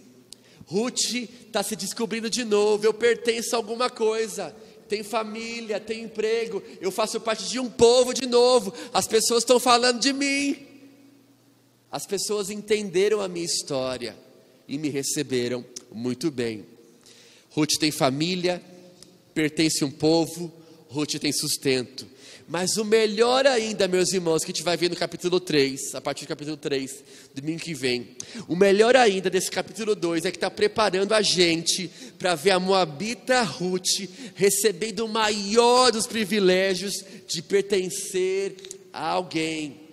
Ruth 0.65 1.13
está 1.13 1.61
se 1.61 1.75
descobrindo 1.75 2.29
de 2.29 2.45
novo, 2.45 2.85
eu 2.85 2.93
pertenço 2.93 3.53
a 3.53 3.57
alguma 3.57 3.89
coisa, 3.89 4.55
tenho 4.87 5.03
família, 5.03 5.77
tenho 5.77 6.05
emprego, 6.05 6.63
eu 6.79 6.89
faço 6.89 7.19
parte 7.19 7.49
de 7.49 7.59
um 7.59 7.69
povo 7.69 8.13
de 8.13 8.25
novo, 8.25 8.73
as 8.93 9.05
pessoas 9.05 9.43
estão 9.43 9.59
falando 9.59 9.99
de 9.99 10.13
mim. 10.13 10.70
As 11.91 12.05
pessoas 12.05 12.49
entenderam 12.49 13.19
a 13.19 13.27
minha 13.27 13.45
história 13.45 14.15
e 14.65 14.77
me 14.77 14.87
receberam 14.87 15.65
muito 15.91 16.31
bem. 16.31 16.65
Ruth 17.49 17.77
tem 17.77 17.91
família, 17.91 18.63
pertence 19.33 19.83
a 19.83 19.87
um 19.87 19.91
povo, 19.91 20.53
Ruth 20.87 21.19
tem 21.19 21.33
sustento. 21.33 22.07
Mas 22.47 22.77
o 22.77 22.85
melhor 22.85 23.45
ainda, 23.45 23.89
meus 23.89 24.13
irmãos, 24.13 24.43
que 24.43 24.51
a 24.51 24.53
gente 24.53 24.63
vai 24.63 24.77
ver 24.77 24.89
no 24.89 24.95
capítulo 24.95 25.39
3, 25.39 25.95
a 25.95 26.01
partir 26.01 26.25
do 26.25 26.29
capítulo 26.29 26.55
3, 26.55 27.03
domingo 27.35 27.59
que 27.59 27.73
vem. 27.73 28.15
O 28.47 28.55
melhor 28.55 28.95
ainda 28.95 29.29
desse 29.29 29.51
capítulo 29.51 29.93
2 29.93 30.25
é 30.25 30.31
que 30.31 30.37
está 30.37 30.49
preparando 30.49 31.13
a 31.13 31.21
gente 31.21 31.91
para 32.17 32.35
ver 32.35 32.51
a 32.51 32.59
Moabita 32.59 33.41
Ruth 33.41 34.07
recebendo 34.35 35.05
o 35.05 35.09
maior 35.09 35.91
dos 35.91 36.07
privilégios 36.07 36.93
de 37.27 37.41
pertencer 37.41 38.55
a 38.93 39.09
alguém 39.09 39.90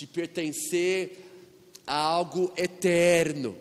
de 0.00 0.06
pertencer 0.06 1.26
a 1.86 1.94
algo 1.94 2.50
eterno. 2.56 3.54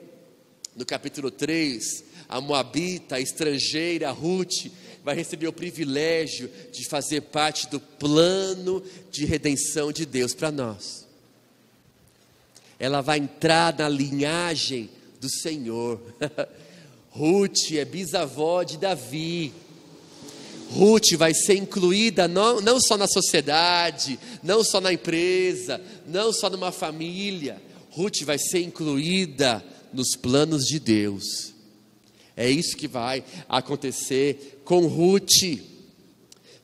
No 0.73 0.85
capítulo 0.85 1.29
3, 1.29 2.05
a 2.29 2.39
Moabita, 2.39 3.17
a 3.17 3.19
estrangeira, 3.19 4.09
Ruth, 4.11 4.67
vai 5.03 5.15
receber 5.15 5.49
o 5.49 5.53
privilégio 5.53 6.49
de 6.71 6.87
fazer 6.87 7.23
parte 7.23 7.67
do 7.67 7.77
plano 7.77 8.81
de 9.11 9.25
redenção 9.25 9.91
de 9.91 10.05
Deus 10.05 10.33
para 10.33 10.49
nós. 10.49 11.05
Ela 12.79 13.01
vai 13.01 13.17
entrar 13.17 13.77
na 13.77 13.89
linhagem 13.89 14.89
do 15.19 15.29
Senhor. 15.29 15.99
Ruth 17.11 17.73
é 17.73 17.83
bisavó 17.83 18.63
de 18.63 18.77
Davi. 18.77 19.51
Ruth 20.69 21.13
vai 21.17 21.33
ser 21.33 21.55
incluída 21.55 22.27
não, 22.27 22.61
não 22.61 22.79
só 22.79 22.95
na 22.95 23.07
sociedade, 23.07 24.19
não 24.43 24.63
só 24.63 24.79
na 24.79 24.93
empresa, 24.93 25.81
não 26.07 26.31
só 26.31 26.49
numa 26.49 26.71
família. 26.71 27.61
Ruth 27.89 28.21
vai 28.21 28.37
ser 28.37 28.61
incluída 28.61 29.63
nos 29.91 30.15
planos 30.15 30.65
de 30.65 30.79
Deus. 30.79 31.53
É 32.37 32.49
isso 32.49 32.77
que 32.77 32.87
vai 32.87 33.23
acontecer 33.49 34.61
com 34.63 34.85
Ruth. 34.85 35.59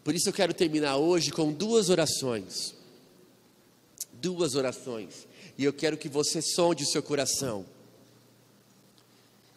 Por 0.03 0.13
isso 0.13 0.29
eu 0.29 0.33
quero 0.33 0.53
terminar 0.53 0.97
hoje 0.97 1.31
com 1.31 1.51
duas 1.51 1.89
orações. 1.89 2.75
Duas 4.13 4.53
orações. 4.53 5.27
E 5.57 5.63
eu 5.63 5.73
quero 5.73 5.97
que 5.97 6.07
você 6.07 6.41
sonde 6.41 6.83
o 6.83 6.87
seu 6.87 7.01
coração. 7.01 7.65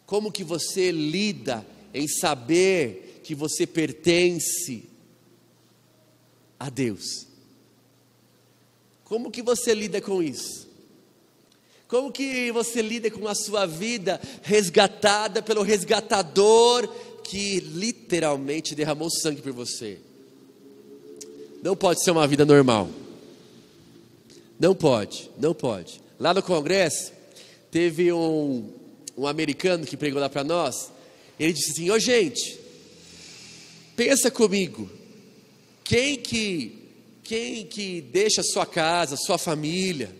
Como 0.07 0.31
que 0.31 0.43
você 0.43 0.91
lida 0.91 1.63
em 1.93 2.07
saber 2.07 3.08
que 3.29 3.35
você 3.35 3.67
pertence 3.67 4.85
a 6.59 6.67
Deus. 6.67 7.27
Como 9.03 9.29
que 9.29 9.43
você 9.43 9.71
lida 9.75 10.01
com 10.01 10.23
isso? 10.23 10.67
Como 11.87 12.11
que 12.11 12.51
você 12.51 12.81
lida 12.81 13.11
com 13.11 13.27
a 13.27 13.35
sua 13.35 13.67
vida 13.67 14.19
resgatada 14.41 15.43
pelo 15.43 15.61
resgatador 15.61 16.87
que 17.23 17.59
literalmente 17.59 18.73
derramou 18.73 19.11
sangue 19.11 19.43
por 19.43 19.51
você? 19.51 19.99
Não 21.61 21.75
pode 21.75 22.03
ser 22.03 22.09
uma 22.09 22.25
vida 22.25 22.43
normal. 22.43 22.89
Não 24.59 24.73
pode, 24.73 25.29
não 25.37 25.53
pode. 25.53 26.01
Lá 26.19 26.33
no 26.33 26.41
congresso, 26.41 27.11
teve 27.69 28.11
um, 28.11 28.73
um 29.15 29.27
americano 29.27 29.85
que 29.85 29.95
pregou 29.95 30.19
lá 30.19 30.29
para 30.29 30.43
nós. 30.43 30.91
Ele 31.39 31.53
disse 31.53 31.73
assim: 31.73 31.91
Ô 31.91 31.93
oh, 31.93 31.99
gente, 31.99 32.68
Pensa 33.99 34.31
comigo, 34.31 34.89
quem 35.83 36.15
que 36.15 36.79
quem 37.21 37.65
que 37.65 37.99
deixa 37.99 38.41
sua 38.41 38.65
casa, 38.65 39.17
sua 39.17 39.37
família, 39.37 40.15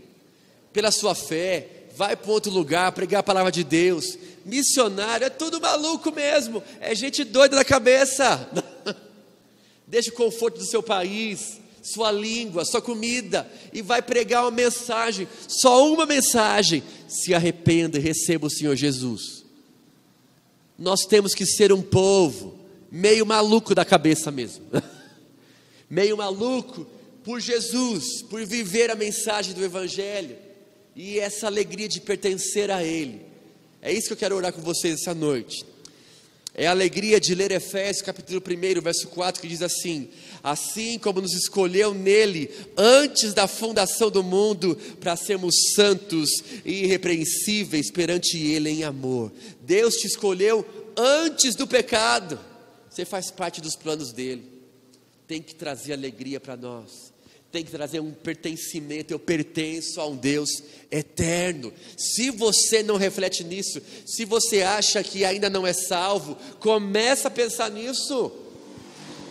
pela 0.73 0.91
sua 0.91 1.15
fé, 1.15 1.85
vai 1.95 2.13
para 2.13 2.29
outro 2.29 2.51
lugar 2.51 2.91
pregar 2.91 3.21
a 3.21 3.23
palavra 3.23 3.49
de 3.49 3.63
Deus, 3.63 4.17
missionário, 4.43 5.25
é 5.25 5.29
tudo 5.29 5.61
maluco 5.61 6.11
mesmo, 6.11 6.61
é 6.81 6.93
gente 6.93 7.23
doida 7.23 7.55
da 7.55 7.63
cabeça. 7.63 8.49
Deixa 9.87 10.09
o 10.09 10.13
conforto 10.13 10.59
do 10.59 10.65
seu 10.65 10.83
país, 10.83 11.61
sua 11.81 12.11
língua, 12.11 12.65
sua 12.65 12.81
comida 12.81 13.49
e 13.71 13.81
vai 13.81 14.01
pregar 14.01 14.43
uma 14.43 14.51
mensagem, 14.51 15.25
só 15.47 15.89
uma 15.89 16.05
mensagem: 16.05 16.83
se 17.07 17.33
arrependa 17.33 17.97
e 17.97 18.01
receba 18.01 18.47
o 18.47 18.51
Senhor 18.51 18.75
Jesus. 18.75 19.45
Nós 20.77 21.05
temos 21.05 21.33
que 21.33 21.45
ser 21.45 21.71
um 21.71 21.81
povo 21.81 22.58
meio 22.91 23.25
maluco 23.25 23.75
da 23.75 23.85
cabeça 23.85 24.31
mesmo. 24.31 24.65
meio 25.89 26.17
maluco 26.17 26.85
por 27.23 27.39
Jesus, 27.39 28.21
por 28.23 28.45
viver 28.45 28.89
a 28.89 28.95
mensagem 28.95 29.53
do 29.53 29.63
Evangelho 29.63 30.35
e 30.95 31.19
essa 31.19 31.47
alegria 31.47 31.87
de 31.87 32.01
pertencer 32.01 32.71
a 32.71 32.83
Ele. 32.83 33.21
É 33.81 33.91
isso 33.91 34.07
que 34.07 34.13
eu 34.13 34.17
quero 34.17 34.35
orar 34.35 34.51
com 34.51 34.61
vocês 34.61 34.95
essa 34.95 35.13
noite. 35.13 35.65
É 36.53 36.67
a 36.67 36.71
alegria 36.71 37.21
de 37.21 37.33
ler 37.33 37.51
Efésios 37.51 38.01
capítulo 38.01 38.41
1, 38.45 38.81
verso 38.81 39.07
4, 39.07 39.41
que 39.41 39.47
diz 39.47 39.61
assim: 39.61 40.09
Assim 40.43 40.99
como 40.99 41.21
nos 41.21 41.33
escolheu 41.33 41.93
nele 41.93 42.49
antes 42.75 43.33
da 43.33 43.47
fundação 43.47 44.11
do 44.11 44.21
mundo, 44.21 44.77
para 44.99 45.15
sermos 45.15 45.55
santos 45.75 46.29
e 46.65 46.83
irrepreensíveis 46.83 47.89
perante 47.89 48.37
Ele 48.37 48.69
em 48.69 48.83
amor. 48.83 49.31
Deus 49.61 49.95
te 49.95 50.07
escolheu 50.07 50.65
antes 50.97 51.55
do 51.55 51.65
pecado, 51.65 52.37
você 52.99 53.05
faz 53.05 53.31
parte 53.31 53.61
dos 53.61 53.75
planos 53.75 54.11
dele. 54.11 54.43
Tem 55.27 55.41
que 55.41 55.55
trazer 55.55 55.93
alegria 55.93 56.39
para 56.39 56.57
nós 56.57 57.09
tem 57.51 57.63
que 57.63 57.71
trazer 57.71 57.99
um 57.99 58.11
pertencimento. 58.11 59.11
Eu 59.11 59.17
pertenço 59.17 59.99
a 59.99 60.07
um 60.07 60.15
Deus 60.15 60.61
eterno. 60.91 61.73
Se 61.97 62.29
você 62.29 62.83
não 62.83 62.95
reflete 62.95 63.43
nisso, 63.43 63.81
se 64.05 64.23
você 64.23 64.61
acha 64.61 65.01
que 65.03 65.25
ainda 65.25 65.49
não 65.49 65.65
é 65.65 65.73
salvo, 65.73 66.37
começa 66.59 67.27
a 67.27 67.31
pensar 67.31 67.71
nisso. 67.71 68.31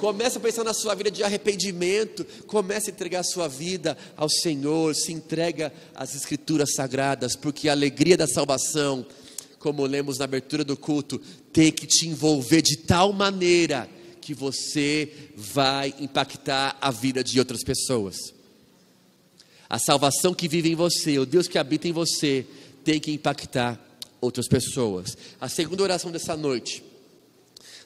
Começa 0.00 0.38
a 0.38 0.42
pensar 0.42 0.64
na 0.64 0.74
sua 0.74 0.96
vida 0.96 1.12
de 1.12 1.22
arrependimento. 1.22 2.24
Começa 2.48 2.90
a 2.90 2.92
entregar 2.92 3.20
a 3.20 3.24
sua 3.24 3.46
vida 3.46 3.96
ao 4.16 4.28
Senhor. 4.28 4.96
Se 4.96 5.12
entrega 5.12 5.72
às 5.94 6.12
Escrituras 6.16 6.74
Sagradas, 6.74 7.36
porque 7.36 7.68
a 7.68 7.72
alegria 7.72 8.16
da 8.16 8.26
salvação, 8.26 9.06
como 9.58 9.84
lemos 9.84 10.18
na 10.18 10.24
abertura 10.24 10.64
do 10.64 10.76
culto, 10.76 11.20
tem 11.52 11.72
que 11.72 11.86
te 11.86 12.06
envolver 12.08 12.62
de 12.62 12.76
tal 12.76 13.12
maneira 13.12 13.88
que 14.20 14.34
você 14.34 15.10
vai 15.34 15.94
impactar 16.00 16.76
a 16.80 16.90
vida 16.90 17.24
de 17.24 17.38
outras 17.38 17.64
pessoas. 17.64 18.16
A 19.68 19.78
salvação 19.78 20.34
que 20.34 20.48
vive 20.48 20.70
em 20.70 20.74
você, 20.74 21.18
o 21.18 21.26
Deus 21.26 21.48
que 21.48 21.58
habita 21.58 21.88
em 21.88 21.92
você, 21.92 22.46
tem 22.84 23.00
que 23.00 23.10
impactar 23.10 23.78
outras 24.20 24.48
pessoas. 24.48 25.16
A 25.40 25.48
segunda 25.48 25.82
oração 25.82 26.10
dessa 26.10 26.36
noite, 26.36 26.82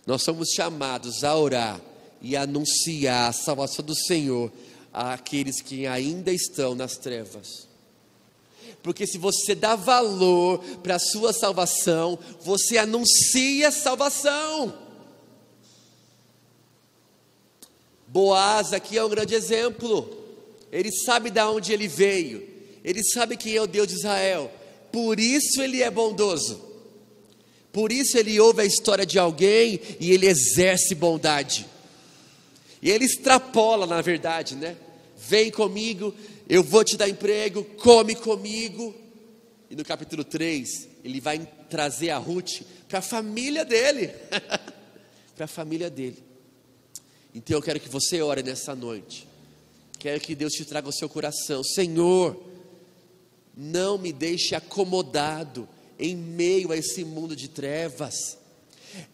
nós 0.07 0.23
somos 0.23 0.49
chamados 0.51 1.25
a 1.25 1.37
orar 1.37 1.81
e 2.21 2.37
anunciar 2.37 3.31
a 3.31 3.33
salvação 3.33 3.85
do 3.85 3.95
Senhor 3.95 4.53
àqueles 4.93 5.61
que 5.61 5.87
ainda 5.87 6.33
estão 6.33 6.75
nas 6.75 6.97
trevas. 6.97 7.72
Porque 8.83 9.07
se 9.07 9.17
você 9.17 9.55
dá 9.55 9.77
valor 9.77 10.59
para 10.83 10.97
a 10.97 10.99
sua 10.99 11.33
salvação, 11.33 12.19
você 12.41 12.79
anuncia 12.79 13.71
salvação. 13.71 14.75
Boaz 18.09 18.73
aqui 18.73 18.99
é 18.99 19.05
um 19.05 19.09
grande 19.09 19.35
exemplo. 19.35 20.19
Ele 20.71 20.91
sabe 20.91 21.31
de 21.31 21.41
onde 21.41 21.73
ele 21.73 21.87
veio. 21.87 22.47
Ele 22.85 23.03
sabe 23.05 23.37
quem 23.37 23.57
é 23.57 23.63
o 23.63 23.67
Deus 23.67 23.87
de 23.87 23.95
Israel. 23.95 24.51
Por 24.91 25.21
isso 25.21 25.63
ele 25.63 25.83
é 25.83 25.91
bondoso. 25.91 26.61
Por 27.73 27.91
isso 27.91 28.19
ele 28.19 28.39
ouve 28.39 28.63
a 28.63 28.67
história 28.67 29.07
de 29.07 29.19
alguém 29.19 29.81
e 29.99 30.13
ele 30.13 30.27
exerce 30.27 30.95
bondade. 30.95 31.67
E 32.83 32.91
ele 32.91 33.05
extrapola, 33.05 33.87
na 33.87 34.03
verdade, 34.03 34.57
né? 34.57 34.77
Vem 35.29 35.51
comigo, 35.51 36.15
eu 36.49 36.65
vou 36.65 36.83
te 36.83 36.97
dar 36.97 37.09
emprego, 37.09 37.63
come 37.79 38.15
comigo. 38.15 38.95
E 39.71 39.77
no 39.77 39.85
capítulo 39.85 40.25
3, 40.25 40.89
ele 41.05 41.21
vai 41.21 41.39
trazer 41.71 42.11
a 42.11 42.19
Ruth 42.19 42.63
para 42.89 42.99
a 42.99 43.03
família 43.03 43.65
dele. 43.65 44.09
para 45.37 45.45
a 45.45 45.49
família 45.49 45.89
dele. 45.89 46.23
Então 47.35 47.57
eu 47.57 47.63
quero 47.63 47.79
que 47.79 47.89
você 47.89 48.21
ore 48.21 48.43
nessa 48.43 48.75
noite. 48.75 49.29
Quero 49.99 50.21
que 50.21 50.35
Deus 50.35 50.53
te 50.53 50.65
traga 50.65 50.89
o 50.89 50.93
seu 50.93 51.09
coração. 51.09 51.63
Senhor, 51.63 52.43
não 53.57 53.97
me 53.97 54.13
deixe 54.13 54.55
acomodado 54.57 55.69
em 55.99 56.17
meio 56.17 56.73
a 56.73 56.77
esse 56.77 57.05
mundo 57.05 57.37
de 57.37 57.49
trevas. 57.49 58.37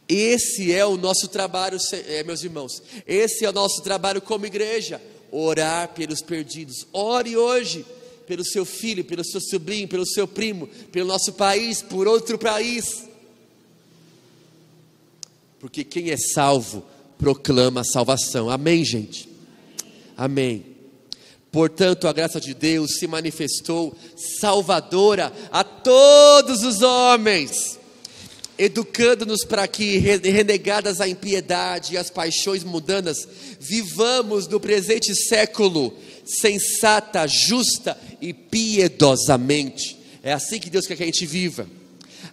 Esse 0.08 0.72
é 0.72 0.84
o 0.86 0.96
nosso 0.96 1.28
trabalho, 1.28 1.78
é, 2.06 2.24
meus 2.24 2.42
irmãos. 2.42 2.82
Esse 3.06 3.44
é 3.44 3.50
o 3.50 3.52
nosso 3.52 3.82
trabalho 3.82 4.22
como 4.22 4.46
igreja. 4.46 5.00
Orar 5.30 5.88
pelos 5.88 6.22
perdidos. 6.22 6.86
Ore 6.92 7.36
hoje 7.36 7.84
pelo 8.26 8.44
seu 8.44 8.66
filho, 8.66 9.04
pelo 9.04 9.24
seu 9.24 9.40
sobrinho, 9.40 9.88
pelo 9.88 10.06
seu 10.06 10.28
primo, 10.28 10.66
pelo 10.92 11.08
nosso 11.08 11.32
país, 11.32 11.80
por 11.80 12.06
outro 12.06 12.38
país. 12.38 13.08
Porque 15.58 15.82
quem 15.82 16.10
é 16.10 16.16
salvo 16.16 16.84
proclama 17.18 17.80
a 17.80 17.84
salvação. 17.84 18.50
Amém, 18.50 18.84
gente? 18.84 19.28
Amém. 20.16 20.64
Portanto, 21.50 22.06
a 22.06 22.12
graça 22.12 22.38
de 22.40 22.52
Deus 22.52 22.98
se 22.98 23.06
manifestou 23.06 23.96
salvadora 24.40 25.32
a 25.50 25.64
todos 25.64 26.62
os 26.62 26.82
homens, 26.82 27.78
educando-nos 28.58 29.44
para 29.44 29.66
que, 29.68 29.98
renegadas 29.98 31.00
a 31.00 31.08
impiedade 31.08 31.94
e 31.94 31.96
as 31.96 32.10
paixões 32.10 32.64
mundanas, 32.64 33.28
vivamos 33.60 34.48
no 34.48 34.58
presente 34.58 35.14
século 35.14 35.94
sensata, 36.24 37.26
justa 37.26 37.96
e 38.20 38.32
piedosamente. 38.32 39.96
É 40.22 40.32
assim 40.32 40.58
que 40.58 40.68
Deus 40.68 40.86
quer 40.86 40.96
que 40.96 41.02
a 41.02 41.06
gente 41.06 41.24
viva 41.24 41.66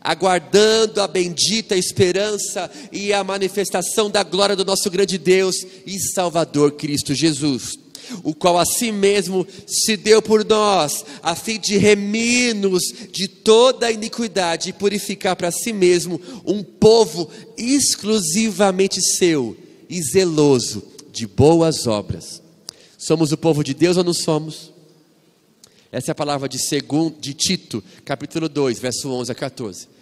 aguardando 0.05 1.01
a 1.01 1.07
bendita 1.07 1.75
esperança 1.75 2.69
e 2.91 3.11
a 3.11 3.23
manifestação 3.23 4.07
da 4.07 4.21
glória 4.21 4.55
do 4.55 4.63
nosso 4.63 4.88
grande 4.91 5.17
Deus 5.17 5.55
e 5.83 5.99
Salvador 5.99 6.73
Cristo 6.73 7.15
Jesus, 7.15 7.75
o 8.23 8.33
qual 8.33 8.57
a 8.57 8.65
si 8.65 8.91
mesmo 8.91 9.45
se 9.67 9.97
deu 9.97 10.21
por 10.21 10.45
nós, 10.45 11.05
a 11.21 11.35
fim 11.35 11.59
de 11.59 11.77
remir-nos 11.77 12.83
de 13.11 13.27
toda 13.27 13.87
a 13.87 13.91
iniquidade 13.91 14.69
e 14.69 14.73
purificar 14.73 15.35
para 15.35 15.51
si 15.51 15.71
mesmo 15.73 16.19
um 16.45 16.63
povo 16.63 17.29
exclusivamente 17.57 19.01
seu 19.01 19.55
e 19.89 20.01
zeloso 20.01 20.83
de 21.11 21.27
boas 21.27 21.87
obras. 21.87 22.41
Somos 22.97 23.31
o 23.31 23.37
povo 23.37 23.63
de 23.63 23.73
Deus 23.73 23.97
ou 23.97 24.03
não 24.03 24.13
somos? 24.13 24.73
Essa 25.91 26.11
é 26.11 26.13
a 26.13 26.15
palavra 26.15 26.49
de, 26.49 26.59
segundo, 26.59 27.19
de 27.19 27.33
Tito, 27.33 27.83
capítulo 28.03 28.49
2, 28.49 28.79
verso 28.79 29.09
11 29.09 29.31
a 29.31 29.35
14 29.35 29.95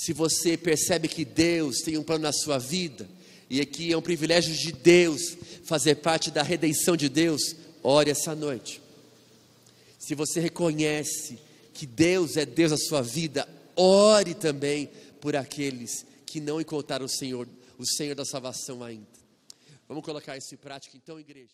se 0.00 0.14
você 0.14 0.56
percebe 0.56 1.08
que 1.08 1.26
Deus 1.26 1.82
tem 1.82 1.98
um 1.98 2.02
plano 2.02 2.22
na 2.22 2.32
sua 2.32 2.56
vida, 2.56 3.06
e 3.50 3.60
aqui 3.60 3.92
é 3.92 3.96
um 3.98 4.02
privilégio 4.02 4.54
de 4.54 4.70
Deus 4.70 5.36
fazer 5.64 5.96
parte 5.96 6.30
da 6.30 6.40
redenção 6.40 6.96
de 6.96 7.08
Deus, 7.08 7.56
ore 7.82 8.08
essa 8.08 8.32
noite. 8.32 8.80
Se 9.98 10.14
você 10.14 10.38
reconhece 10.38 11.36
que 11.74 11.84
Deus 11.84 12.36
é 12.36 12.46
Deus 12.46 12.70
na 12.70 12.76
sua 12.76 13.02
vida, 13.02 13.48
ore 13.74 14.34
também 14.34 14.88
por 15.20 15.34
aqueles 15.34 16.06
que 16.24 16.40
não 16.40 16.60
encontraram 16.60 17.06
o 17.06 17.08
Senhor, 17.08 17.48
o 17.76 17.84
Senhor 17.84 18.14
da 18.14 18.24
salvação 18.24 18.84
ainda. 18.84 19.06
Vamos 19.88 20.04
colocar 20.04 20.36
isso 20.36 20.54
em 20.54 20.58
prática 20.58 20.96
então, 20.96 21.18
igreja. 21.18 21.50